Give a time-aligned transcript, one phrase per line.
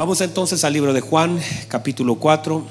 [0.00, 1.38] Vamos entonces al libro de Juan,
[1.68, 2.64] capítulo 4.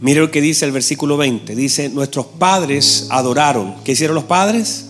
[0.00, 1.56] Mire lo que dice el versículo 20.
[1.56, 3.74] Dice, nuestros padres adoraron.
[3.82, 4.86] ¿Qué hicieron los padres?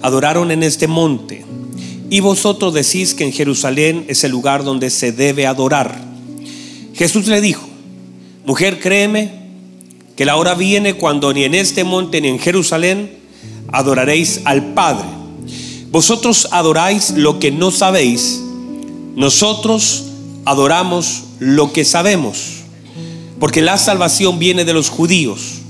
[0.00, 1.44] Adoraron en este monte.
[2.08, 6.00] Y vosotros decís que en Jerusalén es el lugar donde se debe adorar.
[6.94, 7.68] Jesús le dijo,
[8.46, 9.32] mujer, créeme
[10.16, 13.18] que la hora viene cuando ni en este monte ni en Jerusalén
[13.70, 15.04] adoraréis al Padre.
[15.90, 18.43] Vosotros adoráis lo que no sabéis
[19.16, 20.04] nosotros
[20.44, 22.62] adoramos lo que sabemos,
[23.38, 25.60] porque la salvación viene de los judíos,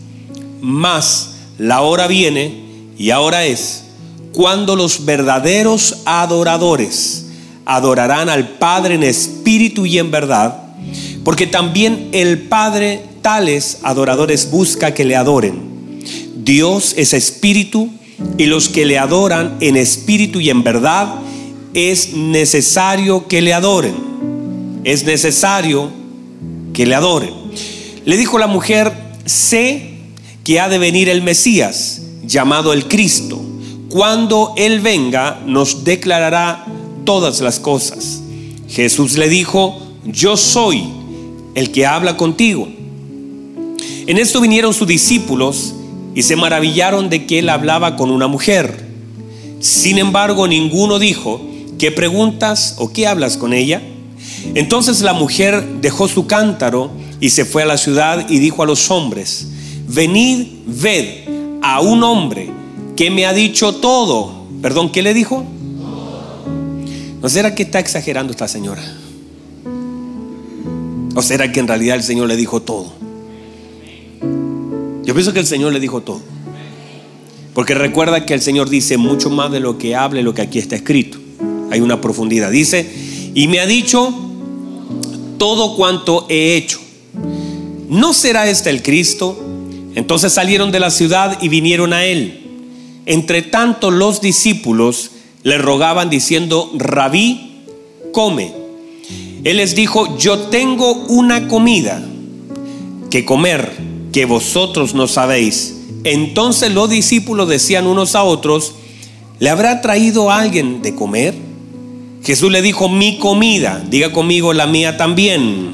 [0.61, 2.65] mas la hora viene
[2.99, 3.85] y ahora es
[4.33, 7.27] cuando los verdaderos adoradores
[7.65, 10.74] adorarán al Padre en espíritu y en verdad,
[11.23, 16.02] porque también el Padre tales adoradores busca que le adoren.
[16.37, 17.91] Dios es espíritu
[18.37, 21.15] y los que le adoran en espíritu y en verdad
[21.74, 23.95] es necesario que le adoren.
[24.84, 25.91] Es necesario
[26.73, 27.35] que le adoren.
[28.04, 28.93] Le dijo la mujer,
[29.24, 29.99] sé
[30.45, 33.40] que ha de venir el Mesías, llamado el Cristo.
[33.88, 36.65] Cuando Él venga, nos declarará
[37.04, 38.21] todas las cosas.
[38.68, 40.84] Jesús le dijo, yo soy
[41.54, 42.68] el que habla contigo.
[44.06, 45.74] En esto vinieron sus discípulos
[46.15, 48.84] y se maravillaron de que él hablaba con una mujer.
[49.60, 51.40] Sin embargo, ninguno dijo,
[51.85, 53.82] ¿Qué preguntas o qué hablas con ella?
[54.54, 56.90] Entonces la mujer dejó su cántaro
[57.21, 59.49] y se fue a la ciudad y dijo a los hombres,
[59.87, 61.29] venid, ved
[61.60, 62.49] a un hombre
[62.96, 64.47] que me ha dicho todo.
[64.62, 65.44] Perdón, ¿qué le dijo?
[67.21, 68.82] ¿No será que está exagerando esta señora?
[71.15, 72.94] ¿O será que en realidad el Señor le dijo todo?
[75.03, 76.22] Yo pienso que el Señor le dijo todo.
[77.53, 80.41] Porque recuerda que el Señor dice mucho más de lo que habla y lo que
[80.41, 81.24] aquí está escrito
[81.75, 82.53] hay una profundidad.
[82.53, 82.89] Dice,
[83.34, 84.15] y me ha dicho
[85.39, 86.78] todo cuanto he hecho.
[87.89, 89.39] ¿No será este el Cristo?
[89.97, 92.41] Entonces salieron de la ciudad y vinieron a él.
[93.07, 95.11] Entre tanto los discípulos
[95.43, 97.65] le rogaban diciendo, rabí,
[98.13, 98.53] come.
[99.43, 102.03] Él les dijo, yo tengo una comida
[103.11, 103.77] que comer
[104.13, 105.75] que vosotros no sabéis.
[106.05, 108.75] Entonces los discípulos decían unos a otros,
[109.41, 111.44] ¿le habrá traído alguien de comer?
[112.25, 115.73] Jesús le dijo, mi comida, diga conmigo la mía también,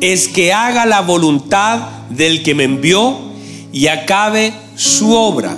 [0.00, 3.16] es que haga la voluntad del que me envió
[3.72, 5.56] y acabe su obra.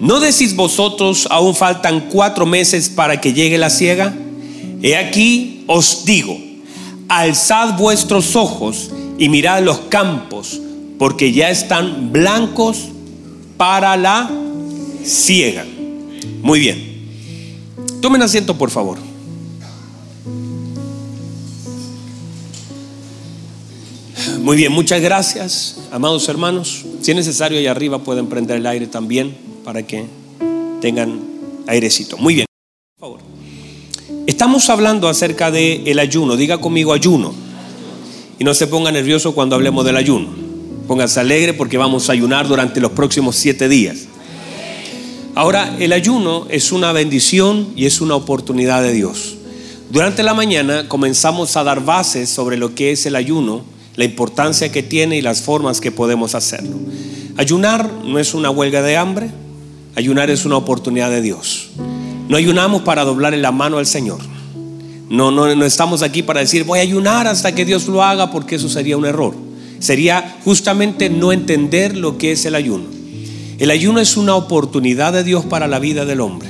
[0.00, 4.14] ¿No decís vosotros, aún faltan cuatro meses para que llegue la ciega?
[4.82, 6.38] He aquí os digo,
[7.08, 10.58] alzad vuestros ojos y mirad los campos,
[10.98, 12.84] porque ya están blancos
[13.58, 14.30] para la
[15.04, 15.66] ciega.
[16.40, 16.87] Muy bien.
[18.00, 18.98] Tomen asiento, por favor.
[24.40, 26.84] Muy bien, muchas gracias, amados hermanos.
[27.02, 30.06] Si es necesario, allá arriba pueden prender el aire también para que
[30.80, 31.20] tengan
[31.66, 32.16] airecito.
[32.16, 32.46] Muy bien,
[32.98, 33.20] por favor.
[34.26, 36.36] Estamos hablando acerca del el ayuno.
[36.36, 37.34] Diga conmigo ayuno.
[38.38, 40.28] Y no se ponga nervioso cuando hablemos del ayuno.
[40.86, 44.06] Póngase alegre porque vamos a ayunar durante los próximos siete días.
[45.38, 49.36] Ahora, el ayuno es una bendición y es una oportunidad de Dios.
[49.88, 53.62] Durante la mañana comenzamos a dar bases sobre lo que es el ayuno,
[53.94, 56.74] la importancia que tiene y las formas que podemos hacerlo.
[57.36, 59.30] Ayunar no es una huelga de hambre,
[59.94, 61.70] ayunar es una oportunidad de Dios.
[62.28, 64.18] No ayunamos para doblarle la mano al Señor.
[65.08, 68.32] No, no, no estamos aquí para decir voy a ayunar hasta que Dios lo haga
[68.32, 69.36] porque eso sería un error.
[69.78, 72.97] Sería justamente no entender lo que es el ayuno.
[73.58, 76.48] El ayuno es una oportunidad de Dios para la vida del hombre,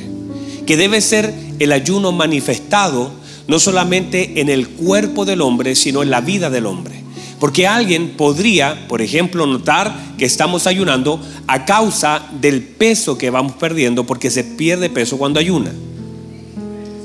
[0.67, 3.11] que debe ser el ayuno manifestado
[3.47, 7.03] no solamente en el cuerpo del hombre, sino en la vida del hombre.
[7.41, 13.53] Porque alguien podría, por ejemplo, notar que estamos ayunando a causa del peso que vamos
[13.55, 15.73] perdiendo, porque se pierde peso cuando ayuna.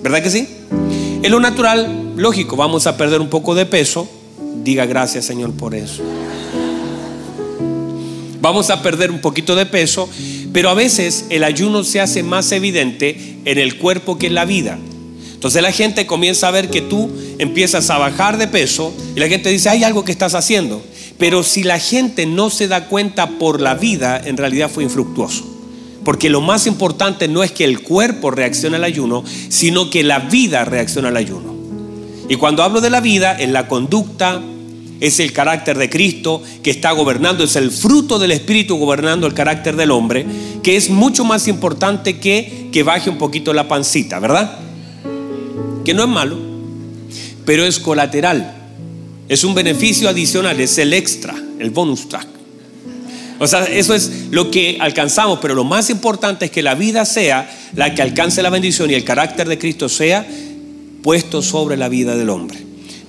[0.01, 0.49] ¿Verdad que sí?
[1.21, 4.09] En lo natural, lógico, vamos a perder un poco de peso.
[4.63, 6.03] Diga gracias Señor por eso
[8.43, 10.09] vamos a perder un poquito de peso,
[10.51, 14.43] pero a veces el ayuno se hace más evidente en el cuerpo que en la
[14.43, 14.77] vida.
[15.33, 17.09] Entonces la gente comienza a ver que tú
[17.39, 20.83] empiezas a bajar de peso y la gente dice, hay algo que estás haciendo.
[21.17, 25.45] Pero si la gente no se da cuenta por la vida, en realidad fue infructuoso.
[26.03, 30.19] Porque lo más importante no es que el cuerpo reaccione al ayuno, sino que la
[30.19, 31.55] vida reacciona al ayuno.
[32.27, 34.41] Y cuando hablo de la vida, en la conducta,
[34.99, 39.33] es el carácter de Cristo que está gobernando, es el fruto del Espíritu gobernando el
[39.33, 40.25] carácter del hombre,
[40.61, 44.59] que es mucho más importante que que baje un poquito la pancita, ¿verdad?
[45.83, 46.37] que no es malo,
[47.45, 48.59] pero es colateral.
[49.29, 52.27] Es un beneficio adicional, es el extra, el bonus track.
[53.39, 57.03] O sea, eso es lo que alcanzamos, pero lo más importante es que la vida
[57.05, 60.25] sea la que alcance la bendición y el carácter de Cristo sea
[61.01, 62.59] puesto sobre la vida del hombre.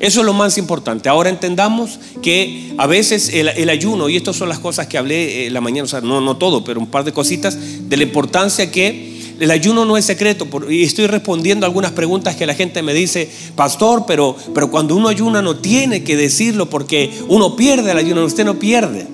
[0.00, 1.08] Eso es lo más importante.
[1.08, 5.54] Ahora entendamos que a veces el, ayuno, y estas son las cosas que hablé en
[5.54, 7.56] la mañana, o sea, no, no todo, pero un par de cositas,
[7.88, 10.46] de la importancia que el ayuno no es secreto.
[10.68, 15.08] Y estoy respondiendo algunas preguntas que la gente me dice, pastor, pero, pero cuando uno
[15.08, 19.06] ayuna no tiene que decirlo porque uno pierde el ayuno, usted no pierde.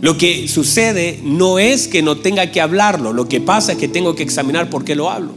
[0.00, 3.88] Lo que sucede no es que no tenga que hablarlo, lo que pasa es que
[3.88, 5.32] tengo que examinar por qué lo hablo.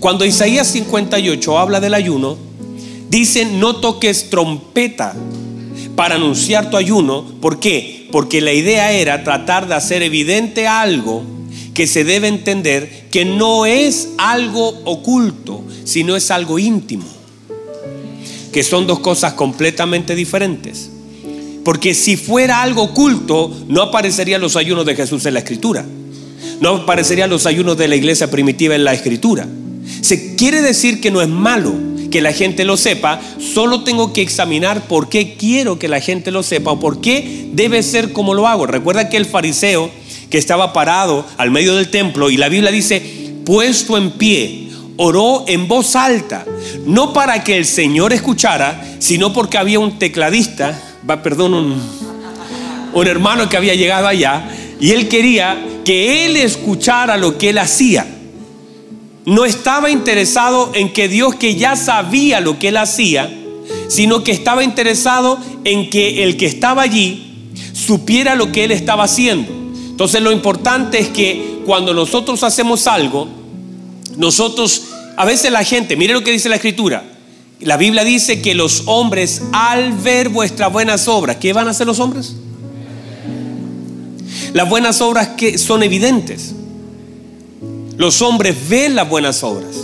[0.00, 2.47] Cuando Isaías 58 habla del ayuno,
[3.08, 5.14] dice no toques trompeta
[5.96, 7.24] para anunciar tu ayuno.
[7.40, 8.08] ¿Por qué?
[8.12, 11.24] Porque la idea era tratar de hacer evidente algo
[11.74, 17.04] que se debe entender que no es algo oculto, sino es algo íntimo.
[18.52, 20.90] Que son dos cosas completamente diferentes.
[21.64, 25.84] Porque si fuera algo oculto, no aparecerían los ayunos de Jesús en la escritura.
[26.60, 29.46] No aparecerían los ayunos de la iglesia primitiva en la escritura.
[30.00, 34.22] Se quiere decir que no es malo que la gente lo sepa, solo tengo que
[34.22, 38.34] examinar por qué quiero que la gente lo sepa o por qué debe ser como
[38.34, 38.66] lo hago.
[38.66, 39.90] Recuerda que el fariseo
[40.30, 43.02] que estaba parado al medio del templo y la Biblia dice,
[43.44, 46.44] puesto en pie, oró en voz alta,
[46.86, 51.82] no para que el Señor escuchara, sino porque había un tecladista va, perdón, un,
[52.92, 54.48] un hermano que había llegado allá
[54.80, 58.06] y él quería que él escuchara lo que él hacía.
[59.28, 63.30] No estaba interesado en que Dios que ya sabía lo que él hacía,
[63.88, 69.04] sino que estaba interesado en que el que estaba allí supiera lo que él estaba
[69.04, 69.52] haciendo.
[69.90, 73.28] Entonces lo importante es que cuando nosotros hacemos algo,
[74.16, 74.84] nosotros,
[75.18, 77.04] a veces la gente, mire lo que dice la escritura,
[77.60, 81.86] la Biblia dice que los hombres al ver vuestras buenas obras, ¿qué van a hacer
[81.86, 82.34] los hombres?
[84.54, 86.54] Las buenas obras que son evidentes.
[87.98, 89.74] Los hombres ven las buenas obras.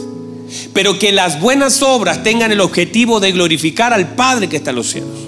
[0.72, 4.76] Pero que las buenas obras tengan el objetivo de glorificar al Padre que está en
[4.76, 5.18] los cielos.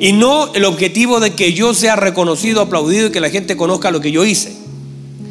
[0.00, 3.90] Y no el objetivo de que yo sea reconocido, aplaudido y que la gente conozca
[3.90, 4.56] lo que yo hice.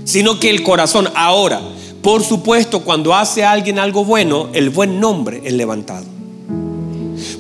[0.06, 1.62] Sino que el corazón ahora,
[2.04, 6.06] por supuesto, cuando hace a alguien algo bueno, el buen nombre es levantado.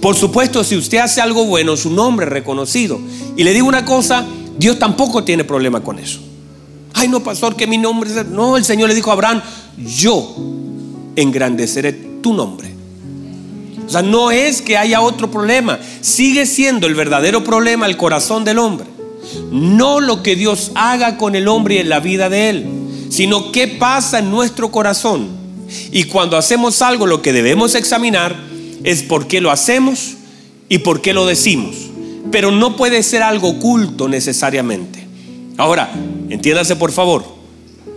[0.01, 2.99] Por supuesto, si usted hace algo bueno, su nombre es reconocido.
[3.35, 4.25] Y le digo una cosa,
[4.57, 6.21] Dios tampoco tiene problema con eso.
[6.97, 8.25] Ay, no, pastor, que mi nombre es...
[8.25, 9.43] No, el Señor le dijo a Abraham,
[9.77, 10.35] yo
[11.15, 12.73] engrandeceré tu nombre.
[13.85, 15.77] O sea, no es que haya otro problema.
[16.01, 18.87] Sigue siendo el verdadero problema el corazón del hombre.
[19.51, 22.65] No lo que Dios haga con el hombre y en la vida de él,
[23.09, 25.27] sino qué pasa en nuestro corazón.
[25.91, 28.35] Y cuando hacemos algo, lo que debemos examinar
[28.83, 30.15] es por qué lo hacemos
[30.67, 31.75] y por qué lo decimos.
[32.31, 35.05] Pero no puede ser algo oculto necesariamente.
[35.57, 35.91] Ahora,
[36.29, 37.23] entiéndase por favor.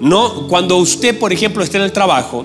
[0.00, 2.44] No, cuando usted, por ejemplo, está en el trabajo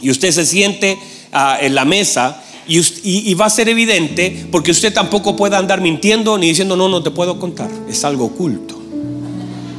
[0.00, 0.98] y usted se siente
[1.32, 6.36] ah, en la mesa y, va a ser evidente porque usted tampoco puede andar mintiendo
[6.36, 7.70] ni diciendo no, no te puedo contar.
[7.88, 8.78] Es algo oculto.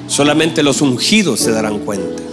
[0.07, 2.23] Solamente los ungidos se darán cuenta.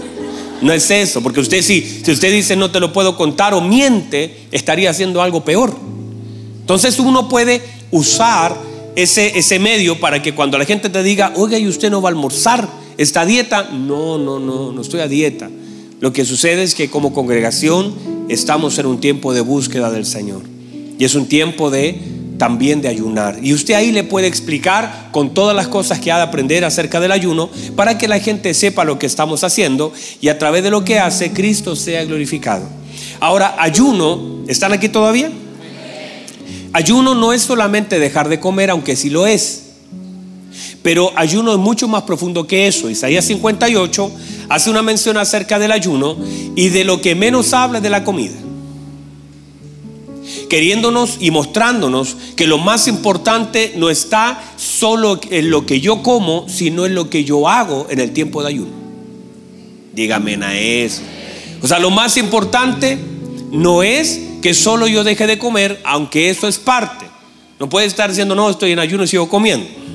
[0.63, 3.61] No es eso, porque usted si, si usted dice no te lo puedo contar o
[3.61, 5.77] miente, estaría haciendo algo peor.
[6.61, 8.57] Entonces uno puede usar
[8.97, 12.09] ese, ese medio para que cuando la gente te diga, oiga, y usted no va
[12.09, 12.67] a almorzar,
[12.99, 13.71] ¿está a dieta?
[13.73, 15.51] No, no, no, no estoy a dieta.
[16.01, 17.95] Lo que sucede es que como congregación
[18.29, 20.43] estamos en un tiempo de búsqueda del Señor.
[20.99, 22.01] Y es un tiempo de
[22.39, 23.39] también de ayunar.
[23.43, 27.01] Y usted ahí le puede explicar con todas las cosas que ha de aprender acerca
[27.01, 30.71] del ayuno para que la gente sepa lo que estamos haciendo y a través de
[30.71, 32.69] lo que hace Cristo sea glorificado.
[33.21, 35.31] Ahora, ayuno, ¿están aquí todavía?
[36.73, 39.66] Ayuno no es solamente dejar de comer, aunque sí lo es.
[40.87, 42.89] Pero ayuno es mucho más profundo que eso.
[42.89, 44.09] Isaías 58
[44.49, 46.17] hace una mención acerca del ayuno
[46.55, 48.37] y de lo que menos habla de la comida
[50.49, 56.49] queriéndonos y mostrándonos que lo más importante no está solo en lo que yo como,
[56.49, 58.71] sino en lo que yo hago en el tiempo de ayuno.
[59.93, 61.03] Dígame a eso.
[61.63, 62.97] O sea, lo más importante
[63.51, 67.07] no es que solo yo deje de comer, aunque eso es parte.
[67.59, 69.86] No puede estar diciendo, no, estoy en ayuno y sigo comiendo.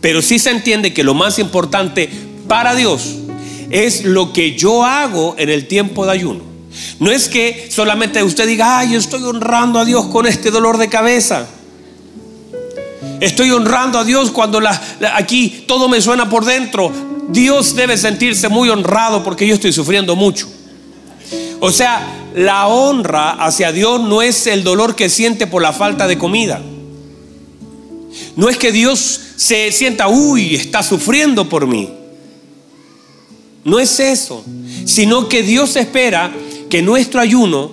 [0.00, 2.08] Pero sí se entiende que lo más importante
[2.46, 3.16] para Dios
[3.70, 6.40] es lo que yo hago en el tiempo de ayuno.
[7.00, 10.78] No es que solamente usted diga, ay, yo estoy honrando a Dios con este dolor
[10.78, 11.46] de cabeza.
[13.20, 14.60] Estoy honrando a Dios cuando
[15.14, 16.92] aquí todo me suena por dentro.
[17.28, 20.48] Dios debe sentirse muy honrado porque yo estoy sufriendo mucho.
[21.60, 26.06] O sea, la honra hacia Dios no es el dolor que siente por la falta
[26.06, 26.62] de comida.
[28.36, 31.90] No es que Dios se sienta, uy, está sufriendo por mí.
[33.64, 34.44] No es eso,
[34.84, 36.32] sino que Dios espera
[36.70, 37.72] que nuestro ayuno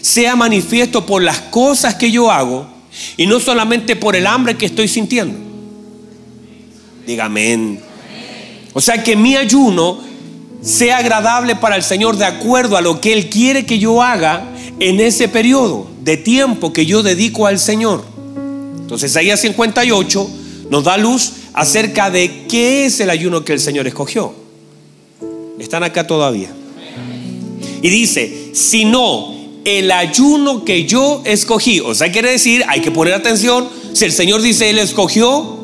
[0.00, 2.66] sea manifiesto por las cosas que yo hago
[3.16, 5.38] y no solamente por el hambre que estoy sintiendo.
[7.06, 7.80] Dígame.
[8.72, 10.00] O sea que mi ayuno
[10.62, 14.44] sea agradable para el Señor de acuerdo a lo que Él quiere que yo haga
[14.78, 18.11] en ese periodo de tiempo que yo dedico al Señor.
[18.92, 20.30] Entonces Isaías 58
[20.68, 24.34] nos da luz acerca de qué es el ayuno que el Señor escogió.
[25.58, 26.50] Están acá todavía.
[27.80, 29.34] Y dice, si no,
[29.64, 34.12] el ayuno que yo escogí, o sea, quiere decir, hay que poner atención, si el
[34.12, 35.56] Señor dice, Él escogió,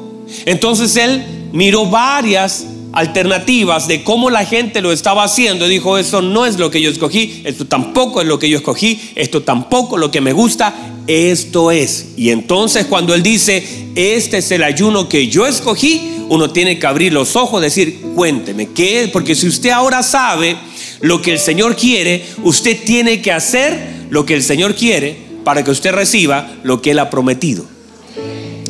[0.46, 6.46] entonces Él miró varias alternativas de cómo la gente lo estaba haciendo dijo, eso no
[6.46, 10.00] es lo que yo escogí, esto tampoco es lo que yo escogí, esto tampoco es
[10.00, 10.74] lo que me gusta,
[11.06, 12.08] esto es.
[12.16, 13.62] Y entonces cuando Él dice,
[13.94, 18.68] este es el ayuno que yo escogí, uno tiene que abrir los ojos, decir, cuénteme,
[18.74, 19.10] ¿qué es?
[19.10, 20.56] Porque si usted ahora sabe
[21.00, 25.64] lo que el Señor quiere, usted tiene que hacer lo que el Señor quiere para
[25.64, 27.64] que usted reciba lo que Él ha prometido.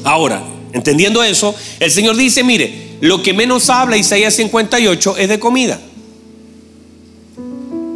[0.04, 5.38] Ahora, entendiendo eso, el Señor dice, mire, lo que menos habla Isaías 58 es de
[5.38, 5.80] comida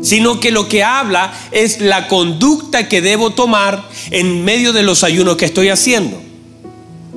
[0.03, 5.05] sino que lo que habla es la conducta que debo tomar en medio de los
[5.05, 6.21] ayunos que estoy haciendo.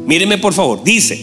[0.05, 1.19] Míreme por favor, dice,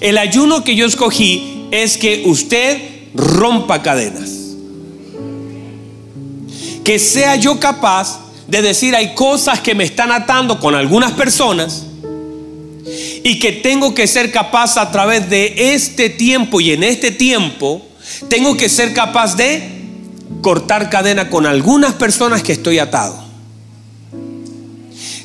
[0.00, 2.80] el ayuno que yo escogí es que usted
[3.12, 4.30] rompa cadenas.
[6.84, 11.87] Que sea yo capaz de decir hay cosas que me están atando con algunas personas
[13.24, 17.86] y que tengo que ser capaz a través de este tiempo y en este tiempo,
[18.28, 19.78] tengo que ser capaz de
[20.40, 23.24] cortar cadena con algunas personas que estoy atado.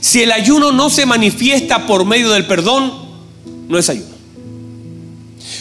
[0.01, 2.93] Si el ayuno no se manifiesta por medio del perdón,
[3.67, 4.13] no es ayuno.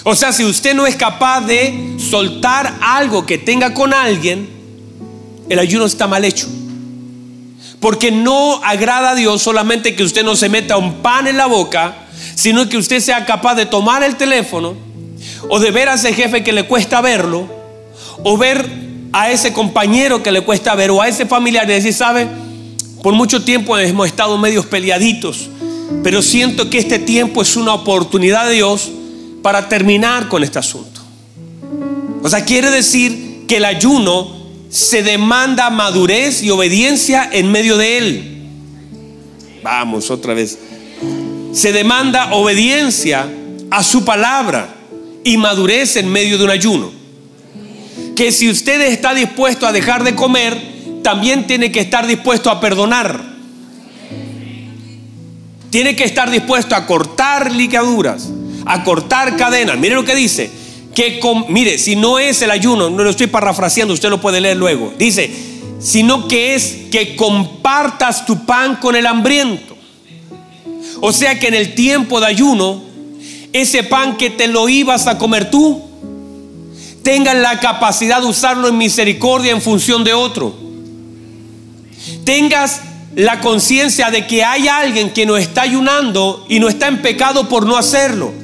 [0.05, 4.49] O sea, si usted no es capaz de soltar algo que tenga con alguien,
[5.49, 6.49] el ayuno está mal hecho.
[7.83, 11.47] Porque no agrada a Dios solamente que usted no se meta un pan en la
[11.47, 14.75] boca, sino que usted sea capaz de tomar el teléfono
[15.49, 17.47] o de ver a ese jefe que le cuesta verlo,
[18.23, 18.67] o ver
[19.13, 22.27] a ese compañero que le cuesta ver, o a ese familiar y decir, ¿sabe?
[23.03, 25.51] Por mucho tiempo hemos estado medios peleaditos,
[26.03, 28.91] pero siento que este tiempo es una oportunidad de Dios
[29.43, 31.01] para terminar con este asunto.
[32.23, 34.42] O sea, quiere decir que el ayuno
[34.73, 38.49] se demanda madurez y obediencia en medio de él.
[39.63, 40.59] Vamos, otra vez.
[41.53, 43.29] Se demanda obediencia
[43.71, 44.75] a su palabra
[45.25, 46.91] y madurez en medio de un ayuno.
[48.17, 50.59] Que si usted está dispuesto a dejar de comer,
[51.03, 53.23] también tiene que estar dispuesto a perdonar.
[55.69, 58.31] Tiene que estar dispuesto a cortar ligaduras
[58.67, 59.79] a cortar cadenas.
[59.79, 60.51] Mire lo que dice.
[60.95, 64.57] Que mire, si no es el ayuno, no lo estoy parafraseando, usted lo puede leer
[64.57, 64.93] luego.
[64.99, 65.31] Dice,
[65.81, 69.77] sino que es que compartas tu pan con el hambriento.
[71.01, 72.83] O sea que en el tiempo de ayuno,
[73.53, 75.83] ese pan que te lo ibas a comer tú,
[77.03, 80.55] tengas la capacidad de usarlo en misericordia en función de otro.
[82.25, 82.83] Tengas
[83.17, 87.49] la conciencia de que hay alguien que no está ayunando y no está en pecado
[87.49, 88.42] por no hacerlo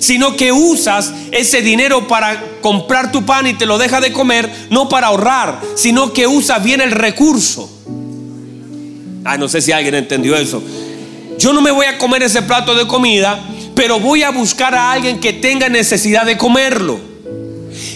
[0.00, 4.50] sino que usas ese dinero para comprar tu pan y te lo dejas de comer,
[4.70, 7.70] no para ahorrar, sino que usas bien el recurso.
[9.24, 10.62] Ay, no sé si alguien entendió eso.
[11.38, 13.40] Yo no me voy a comer ese plato de comida,
[13.74, 17.00] pero voy a buscar a alguien que tenga necesidad de comerlo.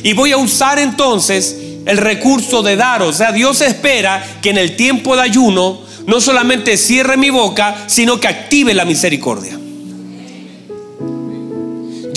[0.03, 3.03] Y voy a usar entonces el recurso de dar.
[3.03, 7.85] O sea, Dios espera que en el tiempo de ayuno no solamente cierre mi boca,
[7.87, 9.59] sino que active la misericordia.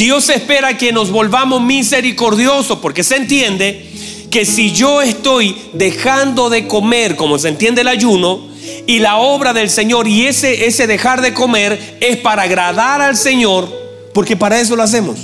[0.01, 3.87] Dios espera que nos volvamos misericordiosos porque se entiende
[4.31, 8.47] que si yo estoy dejando de comer, como se entiende el ayuno,
[8.87, 13.15] y la obra del Señor y ese, ese dejar de comer es para agradar al
[13.15, 13.71] Señor,
[14.11, 15.19] porque para eso lo hacemos.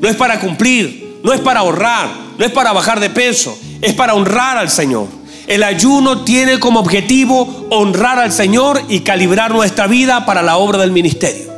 [0.00, 3.92] No es para cumplir, no es para ahorrar, no es para bajar de peso, es
[3.92, 5.08] para honrar al Señor.
[5.48, 10.78] El ayuno tiene como objetivo honrar al Señor y calibrar nuestra vida para la obra
[10.78, 11.51] del ministerio.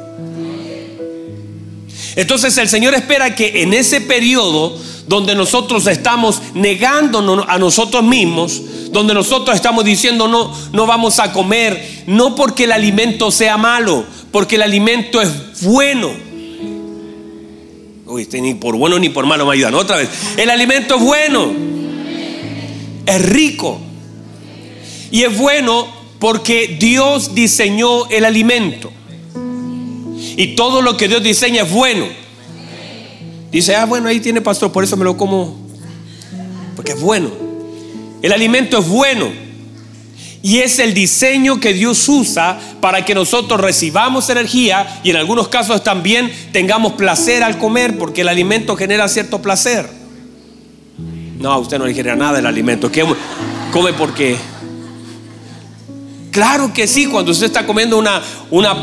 [2.17, 8.63] Entonces el Señor espera que en ese periodo donde nosotros estamos negándonos a nosotros mismos,
[8.91, 14.05] donde nosotros estamos diciendo no, no vamos a comer, no porque el alimento sea malo,
[14.31, 16.11] porque el alimento es bueno.
[18.07, 19.75] Uy, este ni por bueno ni por malo me ayudan.
[19.75, 21.53] Otra vez, el alimento es bueno,
[23.07, 23.79] es rico
[25.11, 25.87] Y es bueno
[26.19, 28.91] porque Dios diseñó el alimento.
[30.37, 32.07] Y todo lo que Dios diseña es bueno.
[33.51, 35.57] Dice, ah, bueno, ahí tiene pastor, por eso me lo como.
[36.75, 37.31] Porque es bueno.
[38.21, 39.31] El alimento es bueno.
[40.43, 45.49] Y es el diseño que Dios usa para que nosotros recibamos energía y en algunos
[45.49, 49.89] casos también tengamos placer al comer, porque el alimento genera cierto placer.
[51.39, 52.91] No, a usted no le genera nada el alimento.
[53.73, 54.37] Come porque.
[56.31, 58.75] Claro que sí, cuando usted está comiendo una, una,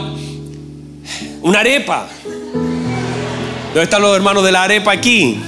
[1.41, 2.07] una arepa.
[2.53, 5.41] ¿Dónde están los hermanos de la arepa aquí?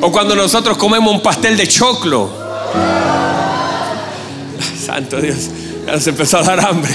[0.00, 2.30] O cuando nosotros comemos un pastel de choclo.
[4.84, 5.50] Santo Dios,
[5.86, 6.94] ya se empezó a dar hambre.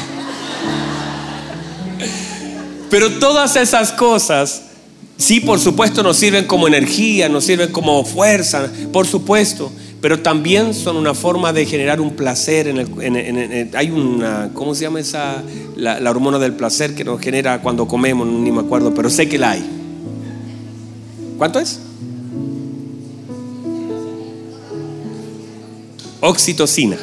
[2.90, 4.64] Pero todas esas cosas,
[5.18, 10.74] sí, por supuesto, nos sirven como energía, nos sirven como fuerza, por supuesto pero también
[10.74, 12.68] son una forma de generar un placer.
[12.68, 15.44] En el, hay una, ¿cómo se llama esa?
[15.76, 19.38] La, hormona del placer que nos genera cuando comemos, ni me acuerdo, pero sé que
[19.38, 19.70] la hay.
[21.38, 21.80] ¿Cuánto es?
[26.22, 26.98] Oxitocina.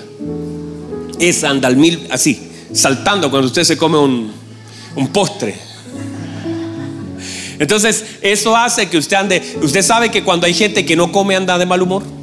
[1.18, 5.54] Esa anda al mil, así, saltando cuando usted se come un postre.
[7.58, 9.42] Entonces, eso hace que usted ande.
[9.62, 12.15] Usted sabe que cuando hay gente que no come anda de mal humor.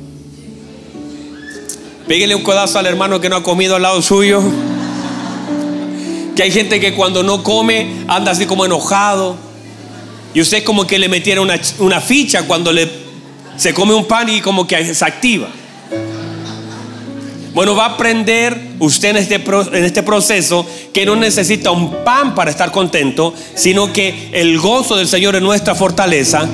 [2.08, 4.42] Pégale un codazo al hermano que no ha comido al lado suyo.
[6.36, 9.38] Que hay gente que cuando no come anda así como enojado.
[10.34, 12.90] Y usted como que le metiera una, ficha cuando le,
[13.56, 15.48] se come un pan y como que se activa.
[17.54, 22.34] Bueno, va a aprender usted en este, en este proceso que no necesita un pan
[22.34, 26.50] para estar contento, sino que el gozo del Señor es nuestra fortaleza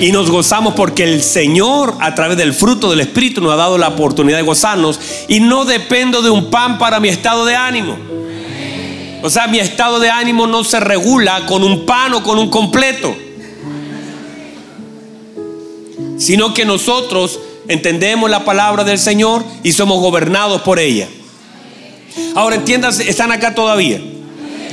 [0.00, 3.78] y nos gozamos porque el Señor a través del fruto del Espíritu nos ha dado
[3.78, 7.96] la oportunidad de gozarnos y no dependo de un pan para mi estado de ánimo.
[9.22, 12.48] O sea, mi estado de ánimo no se regula con un pan o con un
[12.48, 13.16] completo,
[16.18, 21.08] sino que nosotros entendemos la palabra del Señor y somos gobernados por ella.
[22.34, 24.00] Ahora entiendas, están acá todavía.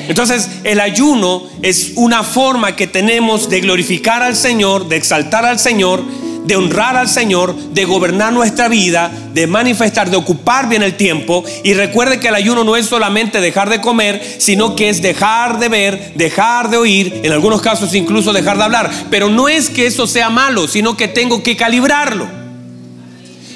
[0.07, 5.59] Entonces, el ayuno es una forma que tenemos de glorificar al Señor, de exaltar al
[5.59, 6.03] Señor,
[6.45, 11.43] de honrar al Señor, de gobernar nuestra vida, de manifestar, de ocupar bien el tiempo.
[11.63, 15.59] Y recuerde que el ayuno no es solamente dejar de comer, sino que es dejar
[15.59, 18.91] de ver, dejar de oír, en algunos casos incluso dejar de hablar.
[19.09, 22.27] Pero no es que eso sea malo, sino que tengo que calibrarlo.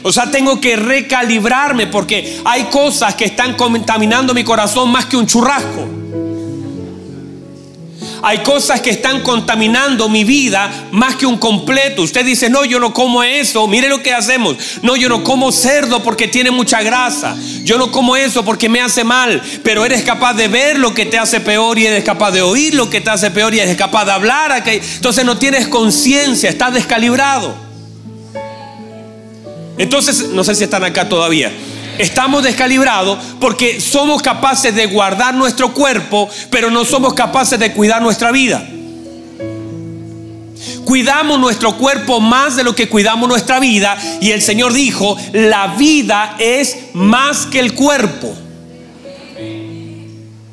[0.02, 5.18] O sea, tengo que recalibrarme porque hay cosas que están contaminando mi corazón más que
[5.18, 5.88] un churrasco.
[8.22, 12.02] Hay cosas que están contaminando mi vida más que un completo.
[12.02, 13.68] Usted dice, no, yo no como eso.
[13.68, 14.58] Mire lo que hacemos.
[14.82, 17.38] No, yo no como cerdo porque tiene mucha grasa.
[17.64, 19.42] Yo no como eso porque me hace mal.
[19.64, 22.76] Pero eres capaz de ver lo que te hace peor y eres capaz de oír
[22.76, 24.64] lo que te hace peor y eres capaz de hablar.
[24.66, 27.70] Entonces no tienes conciencia, estás descalibrado.
[29.78, 31.54] Entonces, no sé si están acá todavía
[32.00, 38.02] estamos descalibrados porque somos capaces de guardar nuestro cuerpo, pero no somos capaces de cuidar
[38.02, 38.68] nuestra vida.
[40.86, 45.76] Cuidamos nuestro cuerpo más de lo que cuidamos nuestra vida y el Señor dijo, la
[45.78, 48.34] vida es más que el cuerpo.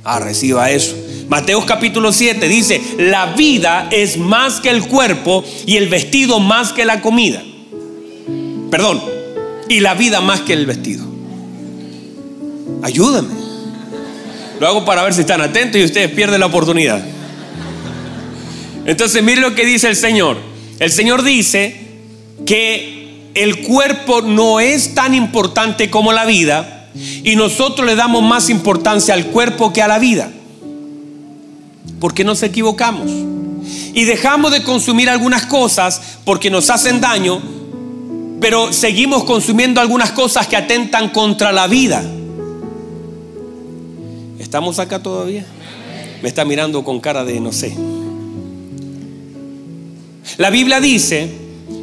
[0.04, 0.94] Ah, reciba eso.
[1.28, 6.72] Mateo capítulo 7 dice, la vida es más que el cuerpo y el vestido más
[6.72, 7.42] que la comida.
[8.70, 9.02] Perdón,
[9.68, 11.15] y la vida más que el vestido.
[12.82, 13.34] Ayúdame.
[14.60, 17.02] Lo hago para ver si están atentos y ustedes pierden la oportunidad.
[18.86, 20.38] Entonces, mire lo que dice el Señor.
[20.78, 21.76] El Señor dice
[22.46, 26.88] que el cuerpo no es tan importante como la vida
[27.22, 30.30] y nosotros le damos más importancia al cuerpo que a la vida.
[32.00, 33.10] Porque nos equivocamos.
[33.92, 37.42] Y dejamos de consumir algunas cosas porque nos hacen daño,
[38.40, 42.04] pero seguimos consumiendo algunas cosas que atentan contra la vida.
[44.38, 45.46] ¿Estamos acá todavía?
[46.22, 47.76] Me está mirando con cara de no sé.
[50.36, 51.30] La Biblia dice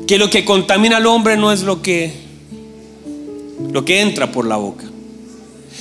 [0.08, 2.24] que lo que contamina al hombre no es lo que
[3.72, 4.86] lo que entra por la boca,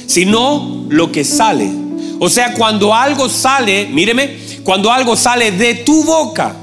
[0.06, 1.70] sino lo que sale.
[2.18, 6.56] O sea, cuando algo sale, míreme, cuando algo sale de tu boca,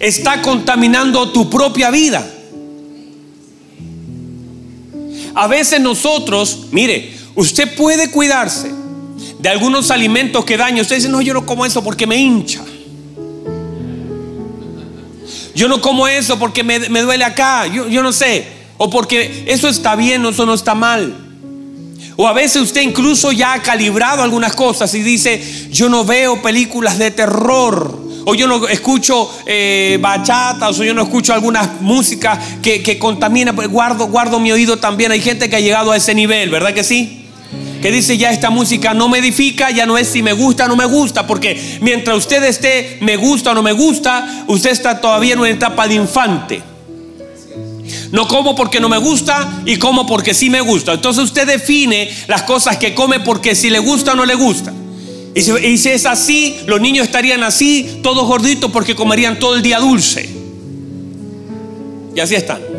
[0.00, 2.28] está contaminando tu propia vida.
[5.34, 8.70] A veces nosotros, mire, Usted puede cuidarse
[9.38, 10.80] de algunos alimentos que dañan.
[10.80, 12.62] Usted dice, no, yo no como eso porque me hincha.
[15.54, 17.66] Yo no como eso porque me, duele acá.
[17.66, 18.46] Yo, yo, no sé.
[18.78, 21.14] O porque eso está bien eso no está mal.
[22.16, 26.42] O a veces usted incluso ya ha calibrado algunas cosas y dice, yo no veo
[26.42, 28.00] películas de terror.
[28.24, 33.56] O yo no escucho eh, bachatas, o yo no escucho algunas músicas que, que contaminan.
[33.56, 35.10] Guardo, guardo mi oído también.
[35.10, 37.21] Hay gente que ha llegado a ese nivel, ¿verdad que sí?
[37.82, 40.68] Que dice ya esta música no me edifica, ya no es si me gusta o
[40.68, 45.00] no me gusta, porque mientras usted esté me gusta o no me gusta, usted está
[45.00, 46.62] todavía en una etapa de infante.
[48.12, 50.92] No como porque no me gusta y como porque sí me gusta.
[50.92, 54.72] Entonces usted define las cosas que come porque si le gusta o no le gusta.
[55.34, 55.40] Y
[55.78, 60.28] si, es así, los niños estarían así, todos gorditos porque comerían todo el día dulce.
[62.14, 62.71] Y así están.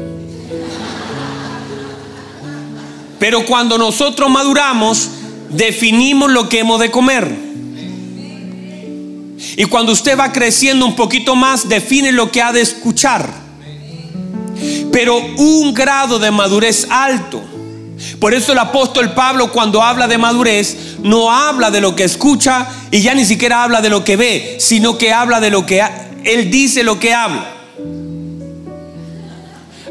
[3.24, 5.10] Pero cuando nosotros maduramos,
[5.50, 7.34] definimos lo que hemos de comer.
[9.56, 13.30] Y cuando usted va creciendo un poquito más, define lo que ha de escuchar.
[14.92, 17.42] Pero un grado de madurez alto.
[18.20, 22.68] Por eso el apóstol Pablo cuando habla de madurez no habla de lo que escucha
[22.92, 25.82] y ya ni siquiera habla de lo que ve, sino que habla de lo que
[26.26, 27.54] él dice lo que habla.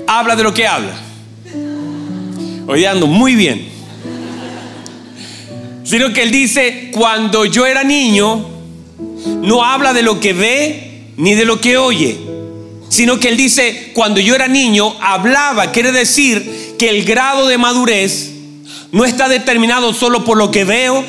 [0.06, 1.11] Habla de lo que habla.
[2.66, 3.68] Hoy ando muy bien.
[5.84, 8.46] Sino que él dice, cuando yo era niño,
[9.42, 12.18] no habla de lo que ve ni de lo que oye,
[12.88, 17.58] sino que él dice, cuando yo era niño, hablaba, quiere decir que el grado de
[17.58, 18.32] madurez
[18.92, 21.04] no está determinado solo por lo que veo,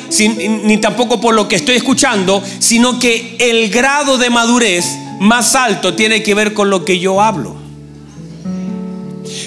[0.64, 4.86] ni tampoco por lo que estoy escuchando, sino que el grado de madurez
[5.20, 7.54] más alto tiene que ver con lo que yo hablo.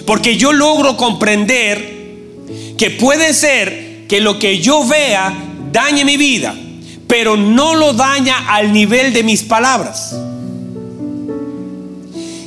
[0.05, 1.96] Porque yo logro comprender
[2.77, 5.33] que puede ser que lo que yo vea
[5.71, 6.55] dañe mi vida,
[7.07, 10.15] pero no lo daña al nivel de mis palabras.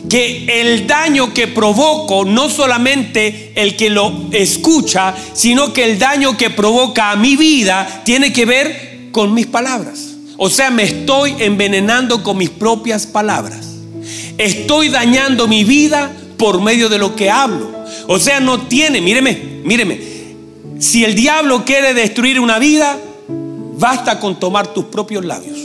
[0.09, 6.37] Que el daño que provoco, no solamente el que lo escucha, sino que el daño
[6.37, 10.16] que provoca a mi vida tiene que ver con mis palabras.
[10.37, 13.66] O sea, me estoy envenenando con mis propias palabras.
[14.38, 17.71] Estoy dañando mi vida por medio de lo que hablo.
[18.09, 20.10] O sea, no tiene, míreme, míreme,
[20.81, 22.99] si el diablo quiere destruir una vida,
[23.77, 25.59] basta con tomar tus propios labios.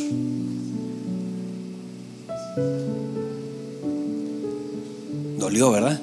[5.37, 6.01] Dolió, ¿verdad?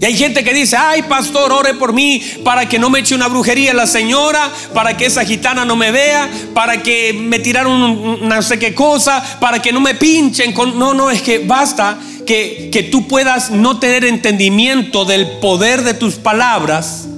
[0.00, 3.14] Y hay gente que dice, ay pastor, ore por mí para que no me eche
[3.14, 8.26] una brujería la señora, para que esa gitana no me vea, para que me tiraron
[8.26, 10.54] no sé qué cosa, para que no me pinchen.
[10.54, 15.94] No, no, es que basta que, que tú puedas no tener entendimiento del poder de
[15.94, 17.09] tus palabras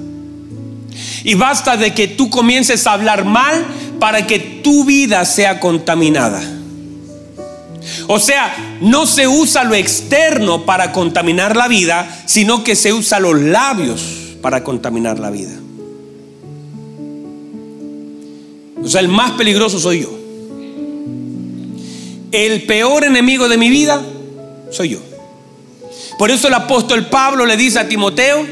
[1.25, 3.65] y basta de que tú comiences a hablar mal
[3.99, 6.43] para que tu vida sea contaminada.
[8.09, 13.21] O sea, no se usa lo externo para contaminar la vida, sino que se usa
[13.21, 14.03] los labios
[14.41, 15.53] para contaminar la vida.
[18.83, 20.19] O sea, el más peligroso soy yo.
[22.33, 24.03] El peor enemigo de mi vida
[24.71, 24.99] soy yo.
[26.19, 28.47] Por eso el apóstol Pablo le dice a Timoteo,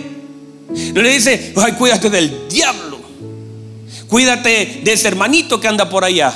[0.95, 2.99] no le dice, ay, cuídate del diablo.
[4.09, 6.35] Cuídate de ese hermanito que anda por allá.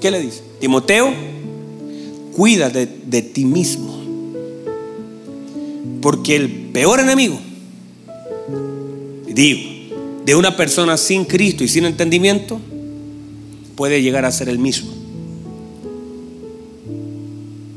[0.00, 0.42] ¿Qué le dice?
[0.60, 1.12] Timoteo,
[2.34, 4.02] cuídate de ti mismo.
[6.00, 7.38] Porque el peor enemigo,
[9.26, 9.60] digo,
[10.24, 12.60] de una persona sin Cristo y sin entendimiento,
[13.76, 14.92] puede llegar a ser el mismo.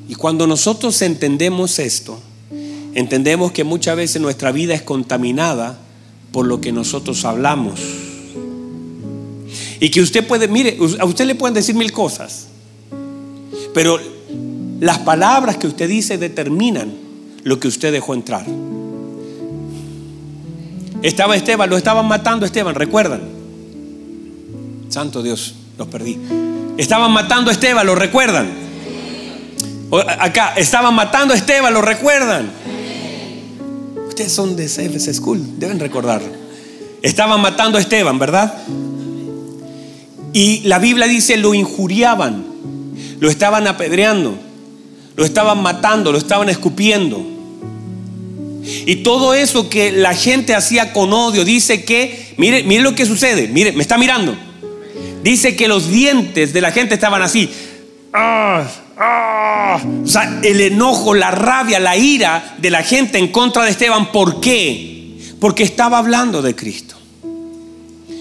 [0.09, 2.19] Y cuando nosotros entendemos esto,
[2.95, 5.77] entendemos que muchas veces nuestra vida es contaminada
[6.31, 7.79] por lo que nosotros hablamos.
[9.79, 12.47] Y que usted puede, mire, a usted le pueden decir mil cosas,
[13.73, 13.99] pero
[14.79, 16.93] las palabras que usted dice determinan
[17.43, 18.45] lo que usted dejó entrar.
[21.01, 23.21] Estaba Esteban, lo estaban matando Esteban, ¿recuerdan?
[24.89, 26.17] Santo Dios, los perdí.
[26.77, 28.49] Estaban matando a Esteban, ¿lo recuerdan?
[30.19, 32.49] Acá, estaban matando a Esteban, ¿lo recuerdan?
[34.15, 36.29] Ustedes son de CFS School, deben recordarlo.
[37.01, 38.63] Estaban matando a Esteban, ¿verdad?
[40.31, 42.45] Y la Biblia dice, lo injuriaban,
[43.19, 44.39] lo estaban apedreando,
[45.17, 47.25] lo estaban matando, lo estaban escupiendo.
[48.85, 53.05] Y todo eso que la gente hacía con odio, dice que, mire, mire lo que
[53.05, 54.33] sucede, mire, me está mirando.
[55.23, 57.49] Dice que los dientes de la gente estaban así.
[58.13, 58.65] ¡Ah!
[58.97, 63.71] Ah, o sea, el enojo, la rabia, la ira de la gente en contra de
[63.71, 64.11] Esteban.
[64.11, 65.17] ¿Por qué?
[65.39, 66.95] Porque estaba hablando de Cristo.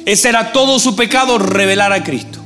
[0.04, 2.40] Ese era todo su pecado, revelar a Cristo.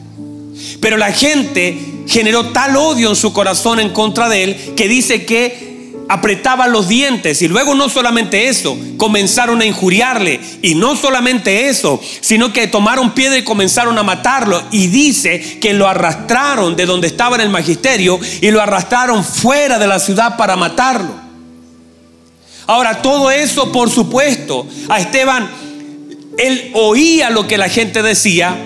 [0.80, 5.24] Pero la gente generó tal odio en su corazón en contra de él que dice
[5.24, 5.67] que
[6.08, 7.42] apretaban los dientes.
[7.42, 10.40] Y luego no solamente eso, comenzaron a injuriarle.
[10.62, 14.62] Y no solamente eso, sino que tomaron piedra y comenzaron a matarlo.
[14.70, 19.78] Y dice que lo arrastraron de donde estaba en el magisterio y lo arrastraron fuera
[19.78, 21.28] de la ciudad para matarlo.
[22.66, 25.48] Ahora, todo eso, por supuesto, a Esteban,
[26.36, 28.56] él oía lo que la gente decía,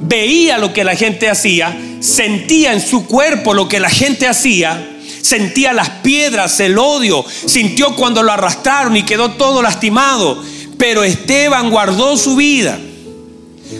[0.00, 4.91] veía lo que la gente hacía, sentía en su cuerpo lo que la gente hacía,
[5.22, 10.42] sentía las piedras, el odio, sintió cuando lo arrastraron y quedó todo lastimado.
[10.76, 12.78] Pero Esteban guardó su vida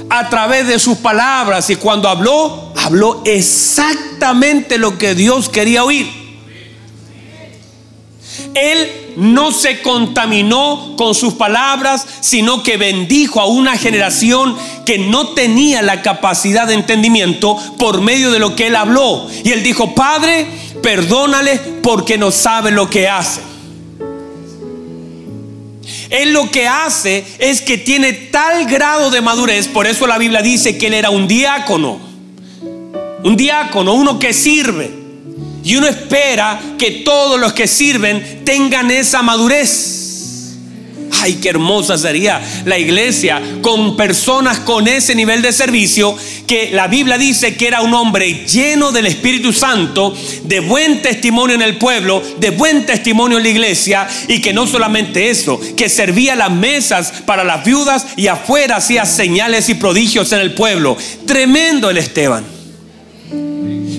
[0.09, 6.23] a través de sus palabras y cuando habló, habló exactamente lo que Dios quería oír.
[8.55, 15.29] Él no se contaminó con sus palabras, sino que bendijo a una generación que no
[15.29, 19.27] tenía la capacidad de entendimiento por medio de lo que él habló.
[19.45, 20.47] Y él dijo, Padre,
[20.83, 23.41] perdónale porque no sabe lo que hace.
[26.11, 30.43] Él lo que hace es que tiene tal grado de madurez, por eso la Biblia
[30.43, 31.99] dice que él era un diácono.
[33.25, 34.91] Un diácono, uno que sirve.
[35.65, 40.03] Y uno espera que todos los que sirven tengan esa madurez.
[41.23, 46.17] Ay, qué hermosa sería la iglesia con personas con ese nivel de servicio
[46.49, 51.55] que la Biblia dice que era un hombre lleno del Espíritu Santo, de buen testimonio
[51.55, 55.89] en el pueblo, de buen testimonio en la iglesia y que no solamente eso, que
[55.89, 60.97] servía las mesas para las viudas y afuera hacía señales y prodigios en el pueblo.
[61.25, 62.52] Tremendo el Esteban.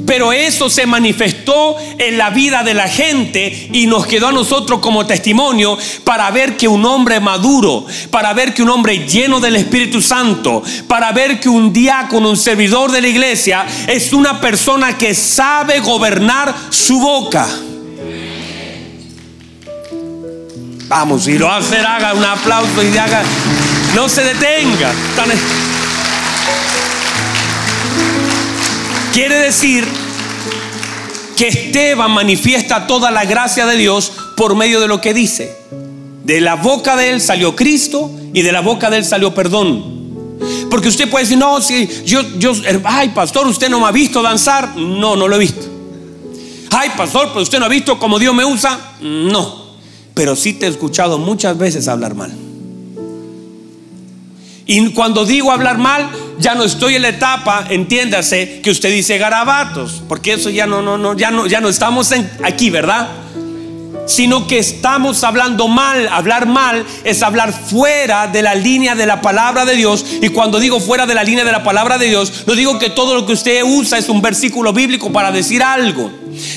[0.06, 4.80] Pero eso se manifestó en la vida de la gente y nos quedó a nosotros
[4.80, 9.56] como testimonio para ver que un hombre maduro, para ver que un hombre lleno del
[9.56, 14.98] Espíritu Santo, para ver que un diácono, un servidor de la iglesia, es una persona
[14.98, 17.48] que sabe gobernar su boca.
[20.88, 23.24] Vamos, si lo hace, haga un aplauso y haga,
[23.96, 24.92] no se detenga.
[29.14, 29.86] Quiere decir
[31.38, 35.56] que Esteban manifiesta toda la gracia de Dios por medio de lo que dice.
[36.24, 40.38] De la boca de él salió Cristo y de la boca de él salió perdón.
[40.72, 42.54] Porque usted puede decir, no, si yo, yo,
[42.86, 44.76] ay, pastor, usted no me ha visto danzar.
[44.76, 45.68] No, no lo he visto.
[46.72, 48.96] Ay, pastor, pero usted no ha visto cómo Dios me usa.
[49.00, 49.76] No,
[50.16, 52.34] pero sí te he escuchado muchas veces hablar mal.
[54.66, 59.18] Y cuando digo hablar mal, ya no estoy en la etapa, entiéndase, que usted dice
[59.18, 62.12] garabatos, porque eso ya no, no, no, ya no, ya no estamos
[62.44, 63.10] aquí, ¿verdad?
[64.06, 66.10] Sino que estamos hablando mal.
[66.10, 70.06] Hablar mal es hablar fuera de la línea de la palabra de Dios.
[70.22, 72.90] Y cuando digo fuera de la línea de la palabra de Dios, no digo que
[72.90, 76.12] todo lo que usted usa es un versículo bíblico para decir algo,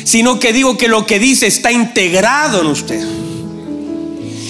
[0.04, 3.06] sino que digo que lo que dice está integrado en usted.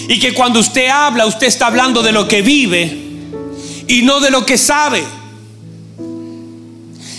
[0.09, 3.06] Y que cuando usted habla, usted está hablando de lo que vive
[3.87, 5.05] y no de lo que sabe.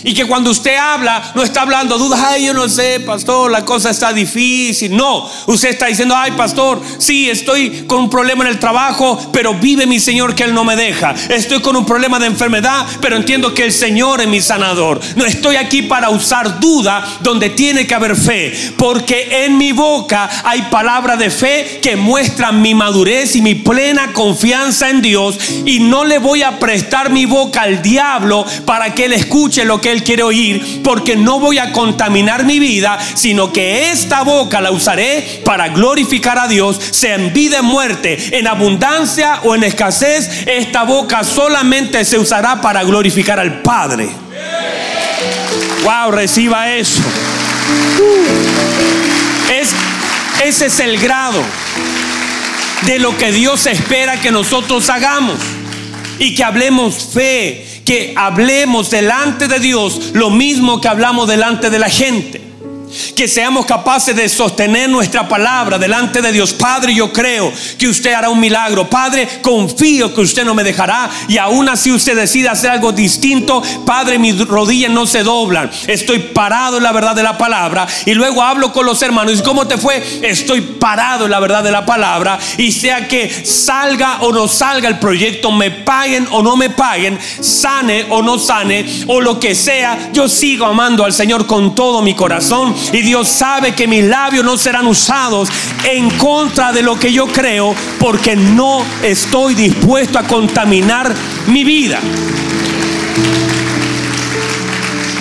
[0.04, 3.64] Y que cuando usted habla, no está hablando dudas, ay, yo no sé, pastor, la
[3.64, 4.94] cosa está difícil.
[4.94, 9.54] No, usted está diciendo, ay, pastor, sí, estoy con un problema en el trabajo, pero
[9.54, 11.14] vive mi Señor que Él no me deja.
[11.28, 15.00] Estoy con un problema de enfermedad, pero entiendo que el Señor es mi sanador.
[15.16, 20.30] No estoy aquí para usar duda donde tiene que haber fe, porque en mi boca
[20.44, 25.38] hay palabra de fe que muestran mi madurez y mi plena confianza en Dios.
[25.64, 29.80] Y no le voy a prestar mi boca al diablo para que Él escuche lo
[29.80, 34.60] que él quiere oír, porque no voy a contaminar mi vida, sino que esta boca
[34.60, 39.64] la usaré para glorificar a Dios, sea en vida en muerte, en abundancia o en
[39.64, 44.08] escasez, esta boca solamente se usará para glorificar al Padre.
[45.84, 47.02] Wow, reciba eso.
[49.52, 49.70] Es,
[50.44, 51.42] ese es el grado
[52.86, 55.38] de lo que Dios espera que nosotros hagamos
[56.18, 61.78] y que hablemos fe que hablemos delante de Dios lo mismo que hablamos delante de
[61.78, 62.38] la gente
[63.18, 66.52] que seamos capaces de sostener nuestra palabra delante de Dios.
[66.52, 68.88] Padre, yo creo que usted hará un milagro.
[68.88, 71.10] Padre, confío que usted no me dejará.
[71.26, 73.60] Y aún así usted decide hacer algo distinto.
[73.84, 75.68] Padre, mis rodillas no se doblan.
[75.88, 77.88] Estoy parado en la verdad de la palabra.
[78.06, 79.40] Y luego hablo con los hermanos.
[79.40, 80.00] ¿Y cómo te fue?
[80.22, 82.38] Estoy parado en la verdad de la palabra.
[82.56, 87.18] Y sea que salga o no salga el proyecto, me paguen o no me paguen,
[87.40, 92.00] sane o no sane, o lo que sea, yo sigo amando al Señor con todo
[92.00, 95.48] mi corazón y Dios sabe que mis labios no serán usados
[95.90, 101.14] en contra de lo que yo creo porque no estoy dispuesto a contaminar
[101.46, 101.98] mi vida.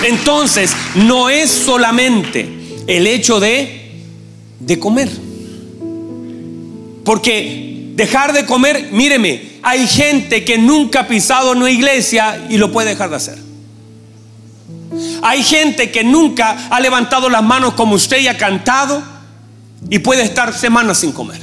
[0.04, 2.50] Entonces, no es solamente
[2.88, 4.02] el hecho de,
[4.60, 5.10] de comer.
[7.06, 12.58] Porque dejar de comer, míreme, hay gente que nunca ha pisado en una iglesia y
[12.58, 13.47] lo puede dejar de hacer.
[15.21, 19.02] Hay gente que nunca ha levantado las manos como usted y ha cantado
[19.89, 21.41] y puede estar semanas sin comer.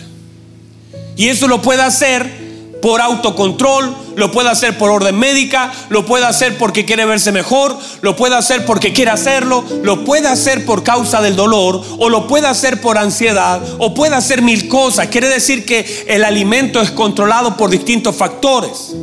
[1.16, 2.44] Y eso lo puede hacer
[2.84, 7.78] por autocontrol, lo puede hacer por orden médica, lo puede hacer porque quiere verse mejor,
[8.02, 12.26] lo puede hacer porque quiere hacerlo, lo puede hacer por causa del dolor o lo
[12.26, 15.08] puede hacer por ansiedad o puede hacer mil cosas.
[15.08, 18.94] Quiere decir que el alimento es controlado por distintos factores.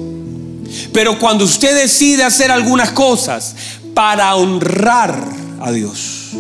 [0.94, 3.56] Pero cuando usted decide hacer algunas cosas
[3.94, 5.16] para honrar
[5.60, 6.32] a Dios,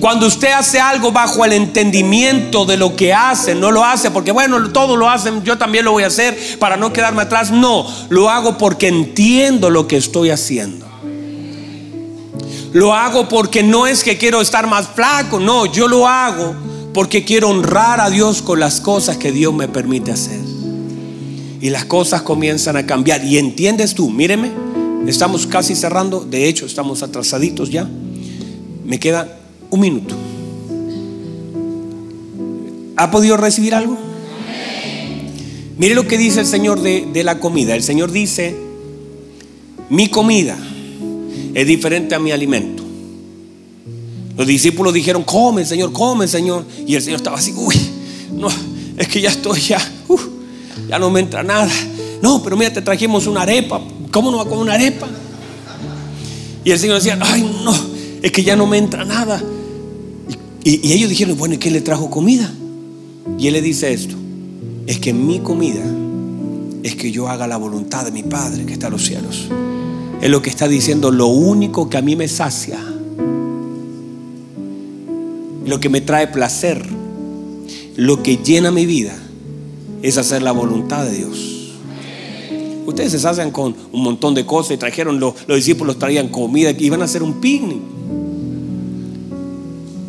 [0.00, 4.32] cuando usted hace algo bajo el entendimiento de lo que hace, no lo hace porque,
[4.32, 7.50] bueno, todos lo hacen, yo también lo voy a hacer para no quedarme atrás.
[7.50, 10.86] No, lo hago porque entiendo lo que estoy haciendo.
[12.72, 16.54] Lo hago porque no es que quiero estar más flaco, no, yo lo hago
[16.94, 20.40] porque quiero honrar a Dios con las cosas que Dios me permite hacer.
[21.60, 23.24] Y las cosas comienzan a cambiar.
[23.24, 24.52] Y entiendes tú, míreme,
[25.06, 27.88] estamos casi cerrando, de hecho estamos atrasaditos ya.
[28.84, 29.38] Me queda
[29.70, 30.14] un minuto.
[32.96, 33.96] ¿Ha podido recibir algo?
[35.78, 37.76] Mire lo que dice el Señor de, de, la comida.
[37.76, 38.56] El Señor dice,
[39.90, 40.58] mi comida
[41.54, 42.82] es diferente a mi alimento.
[44.36, 46.64] Los discípulos dijeron, come Señor, come Señor.
[46.86, 47.76] Y el Señor estaba así, uy,
[48.32, 48.48] no,
[48.96, 49.80] es que ya estoy ya,
[50.88, 51.70] ya no me entra nada.
[52.22, 53.80] No, pero mira, te trajimos una arepa.
[54.10, 55.08] ¿Cómo no va a comer una arepa?
[56.64, 57.74] Y el Señor decía, ay, no,
[58.22, 59.42] es que ya no me entra nada.
[60.64, 62.52] Y, ellos dijeron, bueno, ¿y qué le trajo comida?
[63.38, 64.16] Y él le dice esto,
[64.86, 65.84] es que mi comida
[66.82, 69.48] es que yo haga la voluntad de mi Padre que está en los cielos.
[70.20, 72.78] Es lo que está diciendo, lo único que a mí me sacia,
[75.64, 76.84] lo que me trae placer,
[77.96, 79.16] lo que llena mi vida,
[80.02, 81.57] es hacer la voluntad de Dios.
[82.88, 86.70] Ustedes se sacian con un montón de cosas y trajeron, los, los discípulos traían comida,
[86.70, 87.82] y iban a hacer un picnic.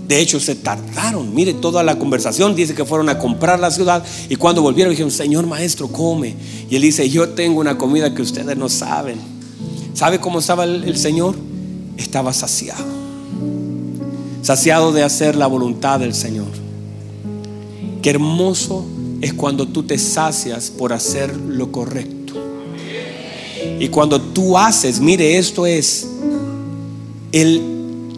[0.08, 1.36] De hecho, se tardaron.
[1.36, 2.56] Mire toda la conversación.
[2.56, 6.38] Dice que fueron a comprar la ciudad y cuando volvieron dijeron, Señor maestro, come.
[6.70, 9.18] Y él dice, yo tengo una comida que ustedes no saben.
[9.94, 11.36] ¿Sabe cómo estaba el, Señor?
[11.98, 12.86] Estaba saciado.
[14.42, 16.48] Saciado de hacer la voluntad del Señor.
[18.02, 18.86] Qué hermoso
[19.20, 22.19] es cuando tú te sacias por hacer lo correcto.
[23.80, 26.08] Y cuando tú haces, mire, esto es
[27.32, 27.62] el,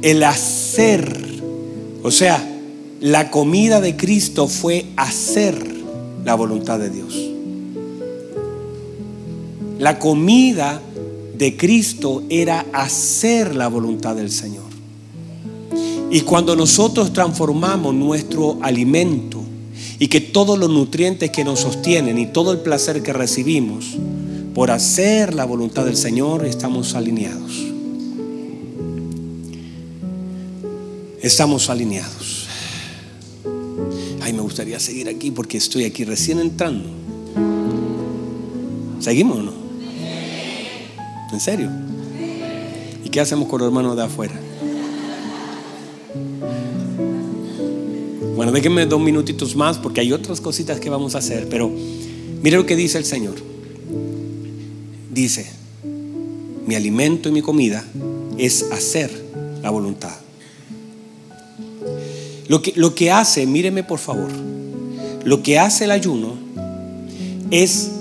[0.02, 1.22] el hacer
[2.04, 2.48] o sea,
[3.00, 5.56] la comida de Cristo fue hacer
[6.26, 7.16] la voluntad de Dios.
[9.78, 10.82] La comida
[11.38, 14.70] de Cristo era hacer la voluntad del Señor.
[16.12, 19.42] Y cuando nosotros transformamos nuestro alimento
[19.98, 23.98] y que todos los nutrientes que nos sostienen y todo el placer que recibimos
[24.54, 27.72] por hacer la voluntad del Señor, estamos alineados.
[31.22, 32.48] estamos alineados.
[34.22, 36.90] Ay, me gustaría seguir aquí porque estoy aquí recién entrando.
[39.00, 39.54] ¿Seguimos o no?
[41.32, 41.70] ¿En serio?
[43.04, 44.40] ¿Y qué hacemos con los hermanos de afuera?
[48.36, 51.72] Bueno, déjenme dos minutitos más porque hay otras cositas que vamos a hacer, pero
[52.42, 53.51] mire lo que dice el Señor.
[55.12, 55.46] Dice,
[56.66, 57.84] mi alimento y mi comida
[58.38, 59.12] es hacer
[59.62, 60.16] la voluntad.
[62.48, 64.32] Lo que, lo que hace, míreme por favor,
[65.26, 66.36] lo que hace el ayuno
[67.50, 67.92] es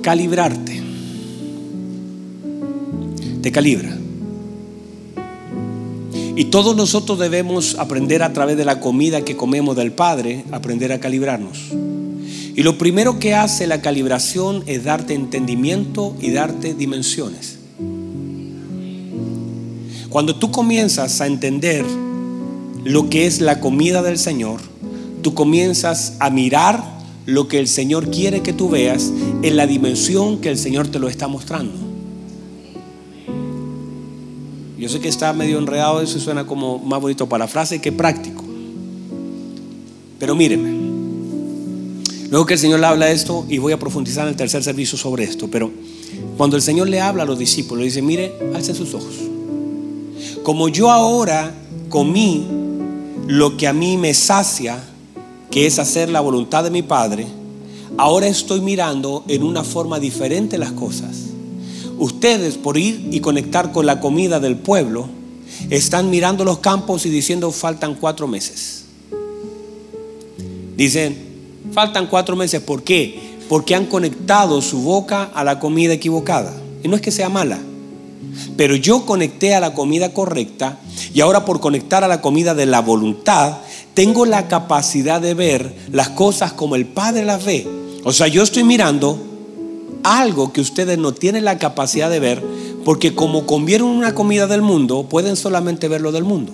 [0.00, 0.82] calibrarte.
[3.42, 3.98] Te calibra.
[6.36, 10.92] Y todos nosotros debemos aprender a través de la comida que comemos del Padre, aprender
[10.92, 11.58] a calibrarnos.
[12.54, 17.58] Y lo primero que hace la calibración es darte entendimiento y darte dimensiones.
[20.08, 21.84] Cuando tú comienzas a entender
[22.84, 24.60] lo que es la comida del Señor,
[25.22, 26.94] tú comienzas a mirar
[27.26, 29.10] lo que el Señor quiere que tú veas
[29.42, 31.72] en la dimensión que el Señor te lo está mostrando.
[34.78, 38.44] Yo sé que está medio enredado, eso suena como más bonito para frase que práctico.
[40.20, 40.83] Pero míreme,
[42.30, 44.98] luego que el Señor le habla esto, y voy a profundizar en el tercer servicio
[44.98, 45.70] sobre esto, pero
[46.36, 49.14] cuando el Señor le habla a los discípulos, le dice, mire, alcen sus ojos.
[50.42, 51.54] Como yo ahora
[51.88, 52.46] comí
[53.26, 54.82] lo que a mí me sacia,
[55.50, 57.26] que es hacer la voluntad de mi Padre,
[57.96, 61.16] ahora estoy mirando en una forma diferente las cosas.
[61.98, 65.08] Ustedes, por ir y conectar con la comida del pueblo,
[65.70, 68.84] están mirando los campos y diciendo faltan cuatro meses.
[70.76, 71.23] Dicen,
[71.74, 72.62] faltan cuatro meses.
[72.62, 73.34] ¿Por qué?
[73.48, 76.54] Porque han conectado su boca a la comida equivocada.
[76.82, 77.58] Y no es que sea mala,
[78.56, 80.78] pero yo conecté a la comida correcta
[81.12, 83.58] y ahora por conectar a la comida de la voluntad,
[83.94, 87.66] tengo la capacidad de ver las cosas como el Padre las ve.
[88.04, 89.18] O sea, yo estoy mirando
[90.02, 92.42] algo que ustedes no tienen la capacidad de ver
[92.84, 96.52] porque como comieron una comida del mundo, pueden solamente ver lo del mundo.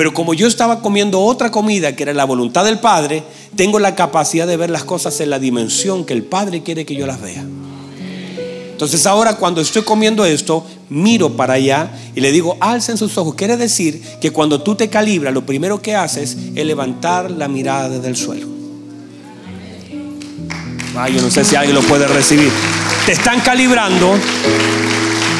[0.00, 3.22] Pero como yo estaba comiendo otra comida que era la voluntad del Padre,
[3.54, 6.94] tengo la capacidad de ver las cosas en la dimensión que el Padre quiere que
[6.94, 7.44] yo las vea.
[8.72, 13.34] Entonces ahora cuando estoy comiendo esto, miro para allá y le digo, alcen sus ojos.
[13.34, 17.90] Quiere decir que cuando tú te calibras, lo primero que haces es levantar la mirada
[17.90, 18.46] desde el suelo.
[20.96, 22.50] Ay, yo no sé si alguien lo puede recibir.
[23.04, 24.14] Te están calibrando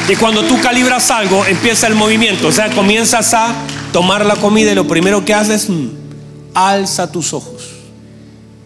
[0.09, 2.47] y cuando tú calibras algo, empieza el movimiento.
[2.47, 3.53] O sea, comienzas a
[3.93, 5.87] tomar la comida y lo primero que haces, mm,
[6.53, 7.69] alza tus ojos.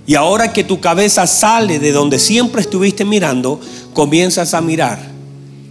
[0.08, 3.60] Y ahora que tu cabeza sale de donde siempre estuviste mirando,
[3.94, 5.00] comienzas a mirar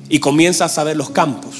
[0.08, 1.54] y comienzas a ver los campos.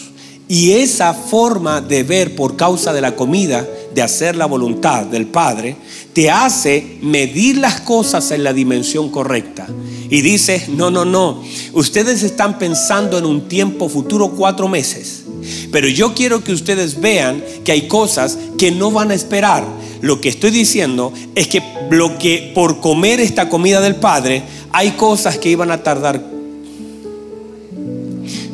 [0.48, 5.26] Y esa forma de ver por causa de la comida, de hacer la voluntad del
[5.26, 5.76] Padre,
[6.12, 9.66] te hace medir las cosas en la dimensión correcta.
[10.11, 11.42] Y dices, no, no, no,
[11.72, 15.22] ustedes están pensando en un tiempo futuro cuatro meses.
[15.70, 19.64] Pero yo quiero que ustedes vean que hay cosas que no van a esperar.
[20.01, 24.42] Lo que estoy diciendo es que lo que por comer esta comida del Padre,
[24.72, 26.34] hay cosas que iban a tardar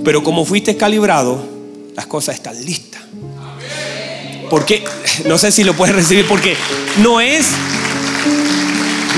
[0.04, 1.38] pero como fuiste calibrado,
[1.94, 2.89] las cosas están listas.
[4.50, 4.84] Porque,
[5.26, 6.56] no sé si lo puedes recibir, porque
[6.98, 7.46] no es,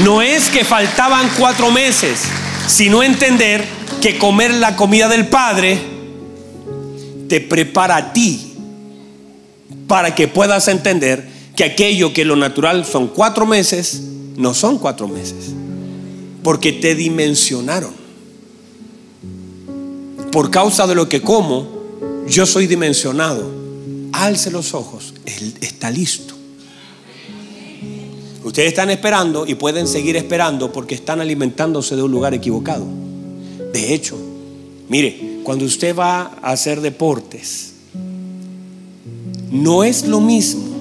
[0.04, 2.20] no es que faltaban cuatro meses,
[2.66, 3.66] sino entender
[4.00, 5.80] que comer la comida del Padre
[7.28, 8.52] te prepara a ti
[9.86, 14.02] para que puedas entender que aquello que lo natural son cuatro meses,
[14.36, 15.52] no son cuatro meses,
[16.42, 17.92] porque te dimensionaron.
[20.30, 21.68] Por causa de lo que como,
[22.26, 23.50] yo soy dimensionado.
[24.12, 26.34] Alce los ojos, Está listo.
[28.44, 32.84] Ustedes están esperando y pueden seguir esperando porque están alimentándose de un lugar equivocado.
[33.72, 34.16] De hecho,
[34.88, 37.74] mire, cuando usted va a hacer deportes,
[39.50, 40.72] no es lo mismo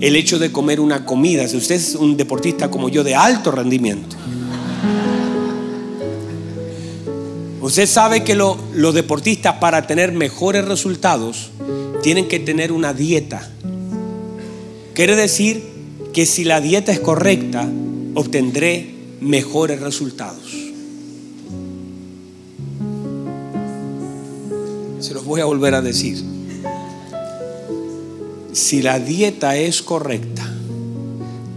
[0.00, 3.50] el hecho de comer una comida, si usted es un deportista como yo de alto
[3.50, 4.16] rendimiento,
[7.64, 11.48] Usted sabe que los deportistas para tener mejores resultados
[12.04, 13.50] tienen que tener una dieta.
[14.92, 15.64] Quiere decir
[16.12, 17.66] que si la dieta es correcta,
[18.12, 20.54] obtendré mejores resultados.
[25.00, 26.22] Se los voy a volver a decir.
[28.52, 30.46] Si la dieta es correcta,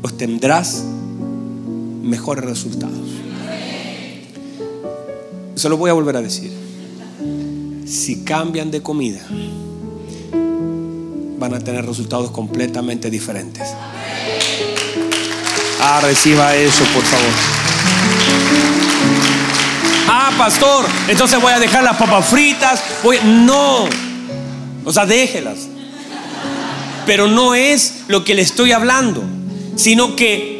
[0.01, 0.85] obtendrás
[2.03, 3.09] mejores resultados.
[5.55, 6.53] Se lo voy a volver a decir.
[7.85, 9.27] Si cambian de comida,
[11.38, 13.67] van a tener resultados completamente diferentes.
[15.79, 17.31] Ah, reciba eso, por favor.
[20.09, 22.81] Ah, pastor, entonces voy a dejar las papas fritas.
[23.03, 23.19] Voy...
[23.23, 23.88] No,
[24.83, 25.67] o sea, déjelas.
[27.05, 29.23] Pero no es lo que le estoy hablando,
[29.75, 30.57] sino que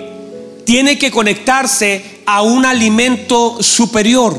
[0.66, 4.38] tiene que conectarse a un alimento superior.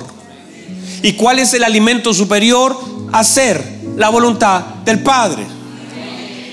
[1.03, 2.79] ¿Y cuál es el alimento superior?
[3.13, 3.63] Hacer
[3.97, 5.58] la voluntad del Padre.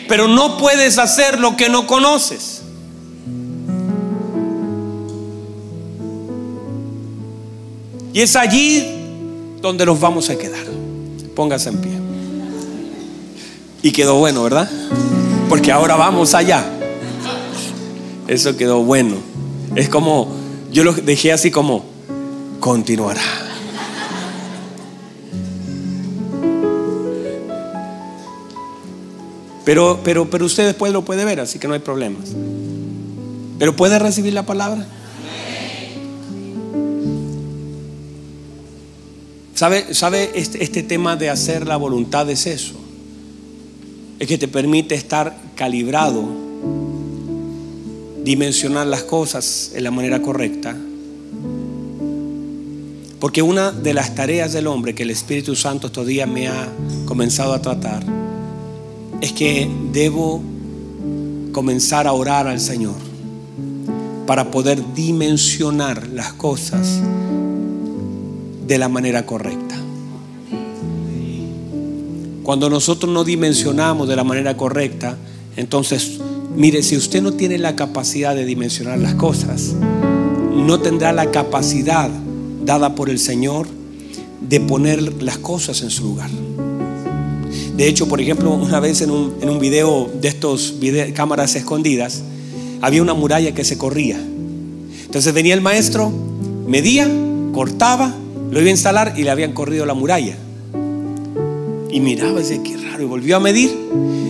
[0.08, 2.62] Pero no puedes hacer lo que no conoces.
[8.14, 8.86] Y es allí
[9.62, 10.66] donde nos vamos a quedar.
[11.36, 11.92] Póngase en pie.
[13.82, 14.70] Y quedó bueno, ¿verdad?
[15.50, 16.64] Porque ahora vamos allá.
[18.28, 19.18] Eso quedó bueno.
[19.76, 20.30] Es como,
[20.72, 21.84] yo lo dejé así como,
[22.60, 23.45] continuará.
[29.66, 32.30] Pero, pero, pero usted después lo puede ver, así que no hay problemas.
[33.58, 34.86] Pero puede recibir la palabra.
[39.56, 42.76] ¿Sabe, sabe este, este tema de hacer la voluntad es eso?
[44.20, 46.24] Es que te permite estar calibrado,
[48.24, 50.78] dimensionar las cosas en la manera correcta.
[53.20, 56.68] Porque una de las tareas del hombre que el Espíritu Santo estos días me ha
[57.08, 58.25] comenzado a tratar
[59.22, 60.42] es que debo
[61.52, 62.96] comenzar a orar al Señor
[64.26, 67.02] para poder dimensionar las cosas
[68.68, 69.76] de la manera correcta.
[72.44, 75.18] Cuando nosotros no dimensionamos de la manera correcta,
[75.56, 76.20] entonces
[76.56, 79.76] Mire, si usted no tiene la capacidad de dimensionar las cosas,
[80.56, 82.10] no tendrá la capacidad
[82.64, 83.68] dada por el Señor
[84.40, 86.30] de poner las cosas en su lugar.
[87.78, 90.76] De hecho, por ejemplo, una vez en un, en un video de estos
[91.14, 92.24] cámaras escondidas,
[92.82, 94.18] había una muralla que se corría.
[95.06, 96.12] Entonces venía el maestro,
[96.68, 97.10] medía,
[97.54, 98.14] cortaba,
[98.52, 100.36] lo iba a instalar y le habían corrido la muralla.
[101.90, 103.04] Y miraba y decía, qué raro.
[103.04, 103.76] Y volvió a medir,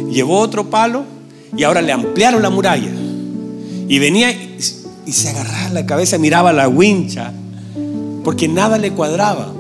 [0.10, 1.04] llevó otro palo
[1.56, 2.92] y ahora le ampliaron la muralla.
[3.88, 7.32] Y venía y, se agarraba la cabeza, miraba la wincha,
[8.24, 9.54] porque nada le cuadraba.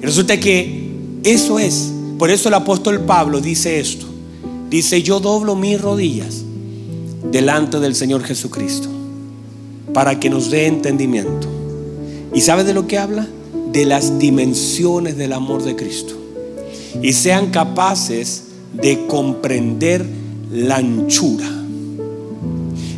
[0.00, 0.90] Y resulta que
[1.22, 1.91] eso es.
[2.22, 4.06] Por eso el apóstol Pablo dice esto.
[4.70, 6.44] Dice, yo doblo mis rodillas
[7.32, 8.88] delante del Señor Jesucristo
[9.92, 11.48] para que nos dé entendimiento.
[12.32, 13.26] ¿Y sabe de lo que habla?
[13.72, 16.14] De las dimensiones del amor de Cristo.
[17.02, 20.06] Y sean capaces de comprender
[20.52, 21.50] la anchura.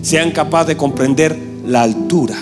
[0.02, 1.34] Sean capaces de comprender
[1.66, 2.36] la altura.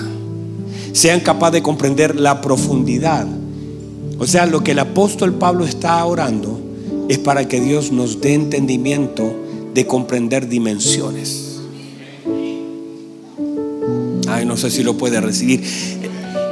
[0.93, 3.29] Sean capaces de comprender la profundidad.
[4.19, 6.62] O sea, lo que el apóstol Pablo está orando
[7.09, 9.33] es para que Dios nos dé entendimiento
[9.75, 11.61] de comprender dimensiones.
[14.29, 15.63] Ay, no sé si lo puede recibir.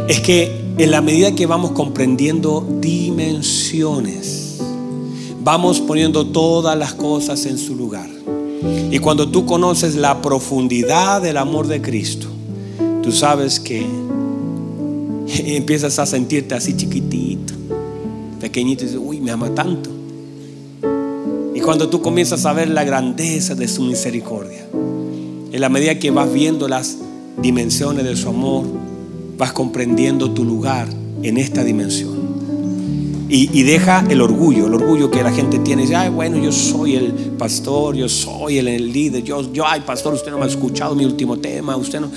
[0.09, 4.59] Es que en la medida que vamos comprendiendo dimensiones,
[5.43, 8.09] vamos poniendo todas las cosas en su lugar.
[8.91, 12.27] Y cuando tú conoces la profundidad del amor de Cristo,
[13.03, 13.87] tú sabes que
[15.57, 17.55] empiezas a sentirte así chiquitito,
[18.41, 19.90] pequeñito, y dices, uy, me ama tanto.
[21.61, 24.65] Y cuando tú comienzas a ver la grandeza de su misericordia,
[25.53, 26.97] en la medida que vas viendo las
[27.37, 28.65] dimensiones de su amor,
[29.37, 30.89] vas comprendiendo tu lugar
[31.23, 32.19] en esta dimensión.
[33.29, 35.83] Y, deja el orgullo, el orgullo que la gente tiene.
[35.83, 40.15] Dice, ay, bueno, yo soy el pastor, yo soy el, líder, yo, yo, ay, pastor,
[40.15, 42.11] usted no me ha escuchado mi último tema, usted no.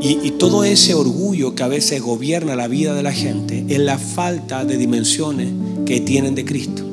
[0.00, 3.80] Y, y todo ese orgullo que a veces gobierna la vida de la gente es
[3.80, 5.48] la falta de dimensiones
[5.84, 6.89] que tienen de Cristo.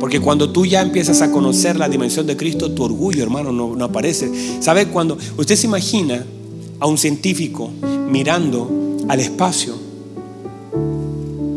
[0.00, 3.84] Porque cuando tú ya empiezas a conocer la dimensión de Cristo, tu orgullo, hermano, no,
[3.84, 4.32] aparece.
[4.60, 6.24] ¿Sabe cuando usted se imagina
[6.80, 7.70] a un científico
[8.08, 9.74] mirando al espacio,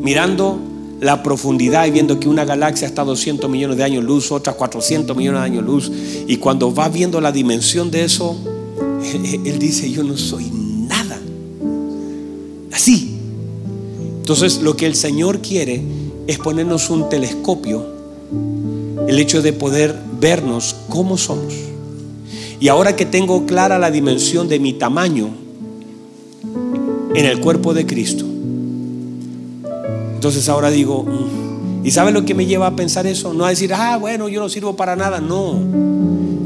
[0.01, 0.59] mirando
[0.99, 4.53] la profundidad y viendo que una galaxia está a 200 millones de años luz, otra
[4.53, 5.91] 400 millones de años luz,
[6.27, 8.35] y cuando va viendo la dimensión de eso,
[9.45, 11.17] él dice, yo no soy nada.
[12.73, 13.15] Así.
[14.19, 15.81] Entonces lo que el Señor quiere
[16.27, 17.92] es ponernos un telescopio
[19.07, 21.53] el hecho de poder vernos como somos.
[22.59, 25.29] Y ahora que tengo clara la dimensión de mi tamaño
[27.13, 28.25] en el cuerpo de Cristo,
[30.15, 33.33] entonces ahora digo, mm", ¿y sabe lo que me lleva a pensar eso?
[33.33, 35.59] No a decir, ah, bueno, yo no sirvo para nada, no.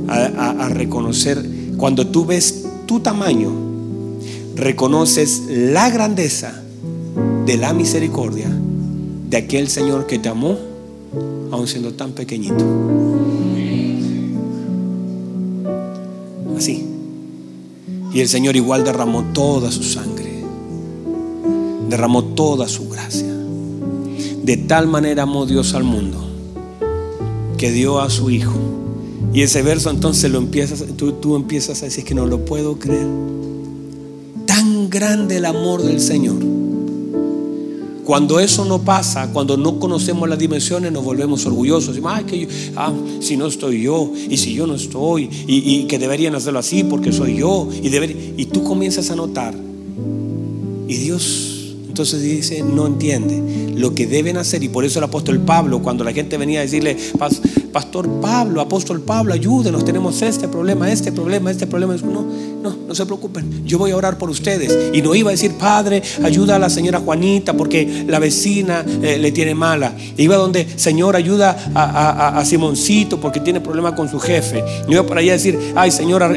[0.07, 1.45] A, a reconocer,
[1.77, 3.51] cuando tú ves tu tamaño,
[4.55, 6.63] reconoces la grandeza
[7.45, 8.49] de la misericordia
[9.29, 10.57] de aquel Señor que te amó
[11.51, 12.63] aún siendo tan pequeñito.
[16.55, 16.85] Así.
[18.13, 20.43] Y el Señor igual derramó toda su sangre,
[21.89, 23.33] derramó toda su gracia.
[24.43, 26.17] De tal manera amó Dios al mundo
[27.57, 28.55] que dio a su Hijo.
[29.33, 32.79] Y ese verso entonces lo empiezas, tú, tú empiezas a decir que no lo puedo
[32.79, 33.07] creer.
[34.45, 36.56] Tan grande el amor del Señor
[38.07, 41.97] cuando eso no pasa, cuando no conocemos las dimensiones, nos volvemos orgullosos.
[41.97, 42.47] Y, que
[42.77, 46.85] ah, si no estoy yo, y si yo no estoy, y, que deberían hacerlo así
[46.85, 47.67] porque soy yo.
[47.69, 47.93] Y,
[48.41, 49.53] y tú comienzas a notar.
[50.87, 51.57] Y Dios
[51.97, 54.63] entonces dice, no entiende lo que deben hacer.
[54.63, 56.95] Y por eso el apóstol Pablo, cuando la gente venía a decirle,
[57.77, 61.95] Pastor Pablo, apóstol Pablo, ayúdenos, tenemos este problema, este problema, este problema.
[61.97, 62.25] No,
[62.63, 64.95] no, no se preocupen, yo voy a orar por ustedes.
[64.95, 69.19] Y no iba a decir, Padre, ayuda a la señora Juanita porque la vecina eh,
[69.19, 69.95] le tiene mala.
[70.17, 74.63] Iba donde, Señor, ayuda a, Simoncito porque tiene problema con su jefe.
[74.87, 76.29] No iba para allá a decir, ay, señora,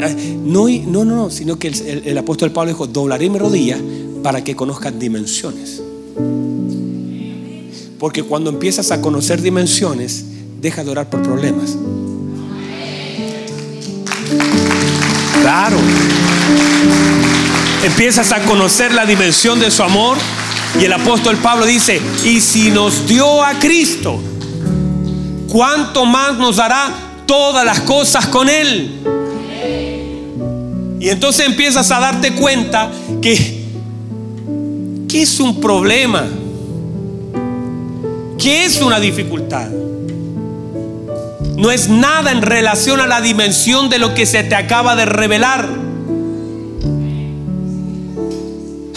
[0.44, 3.78] no, no, no, sino que el, el apóstol Pablo dijo, doblaré mi rodilla
[4.22, 5.82] para que conozcan dimensiones.
[7.98, 10.26] Porque cuando empiezas a conocer dimensiones,
[10.60, 11.76] deja de orar por problemas.
[15.40, 15.78] Claro.
[17.82, 20.18] Empiezas a conocer la dimensión de su amor
[20.78, 24.20] y el apóstol Pablo dice, y si nos dio a Cristo,
[25.48, 26.92] ¿cuánto más nos dará
[27.26, 29.00] todas las cosas con Él?
[31.00, 32.90] Y entonces empiezas a darte cuenta
[33.22, 33.64] que,
[35.08, 36.28] que es un problema,
[38.38, 39.68] que es una dificultad.
[41.60, 45.04] No es nada en relación a la dimensión de lo que se te acaba de
[45.04, 45.68] revelar.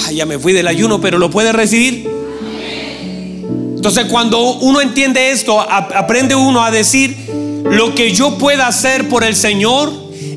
[0.07, 2.09] Ay, ya me fui del ayuno, pero lo puedes recibir.
[3.76, 7.18] Entonces cuando uno entiende esto, aprende uno a decir
[7.66, 9.91] lo que yo pueda hacer por el Señor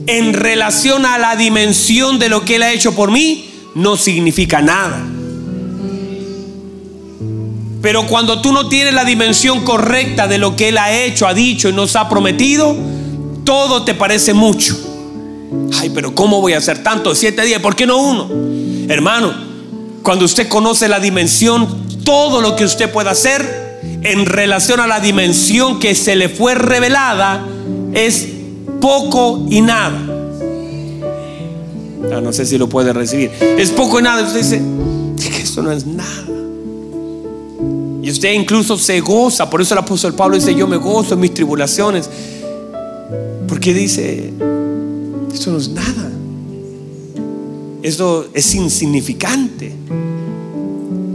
[0.09, 4.61] en relación a la dimensión de lo que Él ha hecho por mí, no significa
[4.61, 5.16] nada.
[7.87, 11.35] Pero cuando tú no tienes la dimensión correcta de lo que Él ha hecho, ha
[11.35, 12.77] dicho y nos ha prometido,
[13.45, 14.77] todo te parece mucho.
[15.79, 17.15] Ay, pero ¿cómo voy a hacer tanto?
[17.15, 18.29] Siete días, ¿por qué no uno?
[18.93, 19.33] Hermano,
[20.03, 24.99] cuando usted conoce la dimensión todo lo que usted pueda hacer en relación a la
[24.99, 27.47] dimensión que se le fue revelada
[27.95, 28.27] es
[28.81, 29.97] poco y nada.
[32.13, 33.31] Ah, no sé si lo puede recibir.
[33.41, 34.25] Es poco y nada.
[34.25, 34.61] Usted dice
[35.17, 36.36] que esto no es nada.
[38.07, 39.51] Y usted incluso se goza.
[39.51, 42.09] Por eso el apóstol Pablo dice, yo me gozo en mis tribulaciones.
[43.49, 44.33] Porque dice,
[45.35, 46.13] esto no es nada.
[47.83, 49.73] Esto es insignificante.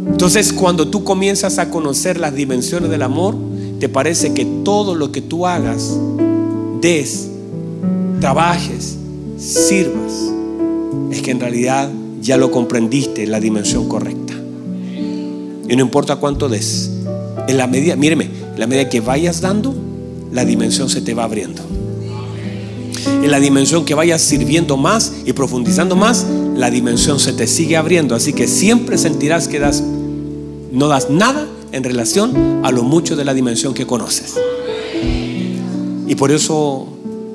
[0.05, 3.37] Entonces cuando tú comienzas a conocer las dimensiones del amor,
[3.79, 5.97] te parece que todo lo que tú hagas,
[6.81, 7.29] des,
[8.19, 8.97] trabajes,
[9.37, 10.11] sirvas,
[11.09, 11.89] es que en realidad
[12.19, 14.30] ya lo comprendiste en la dimensión correcta.
[15.71, 16.91] Y no importa cuánto des,
[17.47, 19.73] en la medida, míreme, en la medida que vayas dando,
[20.29, 21.61] la dimensión se te va abriendo.
[23.07, 26.25] En la dimensión que vayas sirviendo más y profundizando más,
[26.57, 28.15] la dimensión se te sigue abriendo.
[28.15, 29.81] Así que siempre sentirás que das
[30.73, 34.35] no das nada en relación a lo mucho de la dimensión que conoces.
[36.05, 36.90] Y por eso